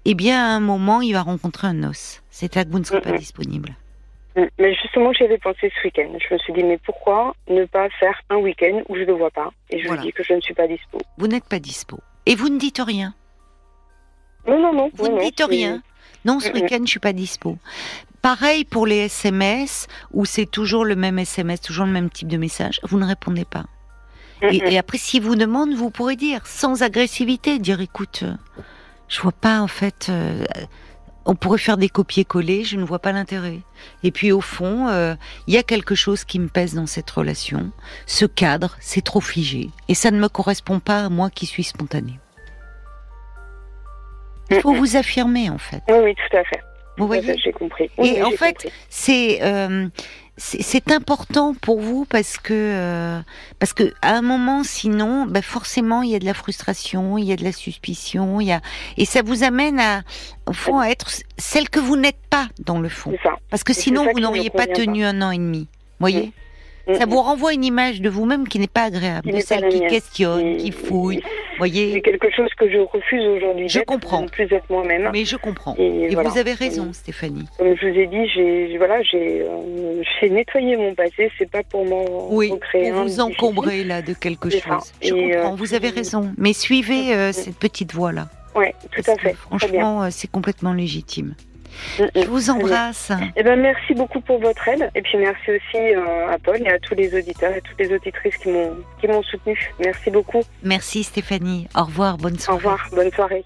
eh 0.06 0.14
bien, 0.14 0.42
à 0.42 0.48
un 0.56 0.60
moment, 0.60 1.02
il 1.02 1.12
va 1.12 1.20
rencontrer 1.20 1.66
un 1.66 1.82
os. 1.90 2.22
C'est 2.30 2.56
à 2.56 2.64
que 2.64 2.70
vous 2.70 2.78
ne 2.78 2.84
serez 2.84 3.02
pas 3.02 3.18
disponible. 3.18 3.76
Mm. 4.36 4.44
Mais 4.58 4.74
justement, 4.74 5.12
j'y 5.12 5.24
avais 5.24 5.38
pensé 5.38 5.72
ce 5.76 5.86
week-end. 5.86 6.10
Je 6.18 6.34
me 6.34 6.38
suis 6.38 6.52
dit, 6.52 6.62
mais 6.62 6.78
pourquoi 6.78 7.34
ne 7.48 7.64
pas 7.64 7.88
faire 7.90 8.20
un 8.30 8.36
week-end 8.36 8.82
où 8.88 8.96
je 8.96 9.00
ne 9.00 9.06
le 9.06 9.12
vois 9.14 9.30
pas 9.30 9.50
Et 9.70 9.80
je 9.80 9.88
lui 9.88 9.98
dis 9.98 10.12
que 10.12 10.22
je 10.22 10.34
ne 10.34 10.40
suis 10.40 10.54
pas 10.54 10.66
dispo? 10.66 10.98
Vous 11.18 11.26
n'êtes 11.26 11.48
pas 11.48 11.58
dispo. 11.58 11.98
Et 12.26 12.34
vous 12.34 12.48
ne 12.48 12.58
dites 12.58 12.80
rien 12.84 13.14
Non, 14.46 14.60
non, 14.60 14.72
non. 14.72 14.90
Vous 14.94 15.08
ne 15.08 15.20
dites 15.20 15.42
rien 15.48 15.82
Non, 16.24 16.40
ce 16.40 16.50
week-end, 16.52 16.80
je 16.82 16.90
suis 16.90 17.00
pas 17.00 17.12
dispo. 17.12 17.58
Pareil 18.22 18.64
pour 18.64 18.86
les 18.86 19.04
SMS, 19.04 19.86
où 20.12 20.24
c'est 20.24 20.46
toujours 20.46 20.84
le 20.84 20.96
même 20.96 21.18
SMS, 21.18 21.60
toujours 21.60 21.84
le 21.84 21.92
même 21.92 22.10
type 22.10 22.28
de 22.28 22.38
message. 22.38 22.80
Vous 22.84 22.98
ne 22.98 23.04
répondez 23.04 23.44
pas. 23.44 23.64
Et, 24.50 24.78
après, 24.78 24.98
si 24.98 25.20
vous 25.20 25.36
demande, 25.36 25.72
vous 25.72 25.90
pourrez 25.90 26.16
dire, 26.16 26.46
sans 26.46 26.82
agressivité, 26.82 27.58
dire, 27.58 27.80
écoute, 27.80 28.24
euh, 28.24 28.34
je 29.08 29.20
vois 29.20 29.32
pas, 29.32 29.60
en 29.60 29.68
fait... 29.68 30.08
Euh, 30.10 30.44
on 31.26 31.34
pourrait 31.34 31.58
faire 31.58 31.76
des 31.76 31.88
copier-coller, 31.88 32.64
je 32.64 32.76
ne 32.76 32.84
vois 32.84 32.98
pas 32.98 33.12
l'intérêt. 33.12 33.60
Et 34.02 34.10
puis 34.10 34.32
au 34.32 34.40
fond, 34.40 34.88
euh, 34.88 35.14
il 35.46 35.54
y 35.54 35.58
a 35.58 35.62
quelque 35.62 35.94
chose 35.94 36.24
qui 36.24 36.38
me 36.38 36.48
pèse 36.48 36.74
dans 36.74 36.86
cette 36.86 37.10
relation. 37.10 37.70
Ce 38.06 38.24
cadre, 38.26 38.76
c'est 38.80 39.02
trop 39.02 39.20
figé. 39.20 39.70
Et 39.88 39.94
ça 39.94 40.10
ne 40.10 40.18
me 40.18 40.28
correspond 40.28 40.80
pas 40.80 41.04
à 41.04 41.08
moi 41.08 41.30
qui 41.30 41.46
suis 41.46 41.64
spontanée. 41.64 42.18
Il 44.50 44.60
faut 44.60 44.74
vous 44.74 44.96
affirmer 44.96 45.48
en 45.48 45.58
fait. 45.58 45.82
Oui, 45.88 45.96
oui, 46.02 46.14
tout 46.14 46.36
à 46.36 46.44
fait. 46.44 46.60
Vous 46.96 47.06
voyez? 47.06 47.36
J'ai 47.42 47.52
compris. 47.52 47.90
et 47.98 48.22
en 48.22 48.30
fait, 48.30 48.70
c'est 48.88 49.42
euh, 49.42 49.88
c'est 50.36 50.90
important 50.90 51.54
pour 51.54 51.80
vous 51.80 52.06
parce 52.06 52.38
que 52.38 52.52
euh, 52.52 53.20
parce 53.60 53.72
que 53.72 53.92
à 54.02 54.16
un 54.16 54.22
moment 54.22 54.64
sinon 54.64 55.26
ben 55.26 55.42
forcément 55.42 56.02
il 56.02 56.10
y 56.10 56.16
a 56.16 56.18
de 56.18 56.24
la 56.24 56.34
frustration 56.34 57.18
il 57.18 57.24
y 57.24 57.32
a 57.32 57.36
de 57.36 57.44
la 57.44 57.52
suspicion 57.52 58.40
il 58.40 58.48
y 58.48 58.52
a 58.52 58.60
et 58.96 59.04
ça 59.04 59.22
vous 59.22 59.44
amène 59.44 59.78
à 59.78 60.02
au 60.46 60.52
fond 60.52 60.80
à 60.80 60.88
être 60.88 61.08
celle 61.38 61.68
que 61.68 61.78
vous 61.78 61.96
n'êtes 61.96 62.18
pas 62.30 62.48
dans 62.58 62.80
le 62.80 62.88
fond. 62.88 63.12
Parce 63.48 63.62
que 63.62 63.72
sinon 63.72 64.06
vous 64.12 64.20
n'auriez 64.20 64.50
pas 64.50 64.66
tenu 64.66 65.04
un 65.04 65.22
an 65.22 65.30
et 65.30 65.38
demi 65.38 65.68
voyez? 66.00 66.32
Ça 66.98 67.06
vous 67.06 67.22
renvoie 67.22 67.54
une 67.54 67.64
image 67.64 68.02
de 68.02 68.10
vous-même 68.10 68.46
qui 68.46 68.58
n'est 68.58 68.66
pas 68.66 68.84
agréable, 68.84 69.32
de 69.32 69.40
celle 69.40 69.68
qui 69.68 69.80
questionne, 69.80 70.58
qui 70.58 70.70
fouille. 70.70 71.22
Voyez. 71.58 71.92
C'est 71.92 72.00
quelque 72.02 72.30
chose 72.30 72.50
que 72.58 72.70
je 72.70 72.78
refuse 72.78 73.26
aujourd'hui. 73.26 73.68
Je 73.68 73.80
comprends. 73.80 74.26
plus 74.26 74.44
être 74.52 74.68
moi-même. 74.70 75.10
Mais 75.12 75.24
je 75.24 75.36
comprends. 75.36 75.74
Et, 75.78 76.14
vous 76.14 76.38
avez 76.38 76.52
raison, 76.52 76.92
Stéphanie. 76.92 77.46
Comme 77.58 77.76
je 77.76 77.86
vous 77.86 77.98
ai 77.98 78.06
dit, 78.06 78.28
j'ai 78.34 78.76
voilà, 78.78 79.02
j'ai 79.02 79.42
euh, 79.42 80.28
nettoyé 80.28 80.76
mon 80.76 80.94
passé. 80.94 81.30
C'est 81.38 81.50
pas 81.50 81.62
pour 81.62 81.84
m'en 81.86 82.04
oui, 82.30 82.48
pour 82.48 82.92
vous 82.92 83.20
encombrer 83.20 83.84
là 83.84 84.02
de 84.02 84.14
quelque 84.14 84.50
chose. 84.50 84.92
Je 85.02 85.10
comprends. 85.10 85.52
Euh, 85.52 85.56
vous 85.56 85.74
avez 85.74 85.90
raison. 85.90 86.32
Mais 86.38 86.52
suivez 86.52 87.14
euh, 87.14 87.32
cette 87.32 87.58
petite 87.58 87.92
voie 87.92 88.12
là. 88.12 88.28
Oui, 88.54 88.66
tout 88.92 89.10
à 89.10 89.16
fait. 89.16 89.34
Franchement, 89.34 90.10
c'est 90.10 90.30
complètement 90.30 90.72
légitime. 90.72 91.34
Je 91.98 92.26
vous 92.28 92.50
embrasse. 92.50 93.12
Eh 93.36 93.42
ben, 93.42 93.60
merci 93.60 93.94
beaucoup 93.94 94.20
pour 94.20 94.38
votre 94.40 94.66
aide. 94.68 94.90
Et 94.94 95.02
puis 95.02 95.18
merci 95.18 95.50
aussi 95.50 95.76
euh, 95.76 96.28
à 96.30 96.38
Paul 96.38 96.60
et 96.62 96.68
à 96.68 96.78
tous 96.78 96.94
les 96.94 97.14
auditeurs 97.16 97.54
et 97.54 97.60
toutes 97.60 97.78
les 97.78 97.92
auditrices 97.92 98.36
qui 98.36 98.50
m'ont 98.50 98.76
qui 99.00 99.08
m'ont 99.08 99.22
soutenu. 99.22 99.58
Merci 99.82 100.10
beaucoup. 100.10 100.42
Merci 100.62 101.02
Stéphanie. 101.02 101.68
Au 101.74 101.84
revoir, 101.84 102.18
bonne 102.18 102.38
soirée. 102.38 102.54
Au 102.54 102.58
revoir, 102.58 102.88
bonne 102.92 103.10
soirée. 103.10 103.42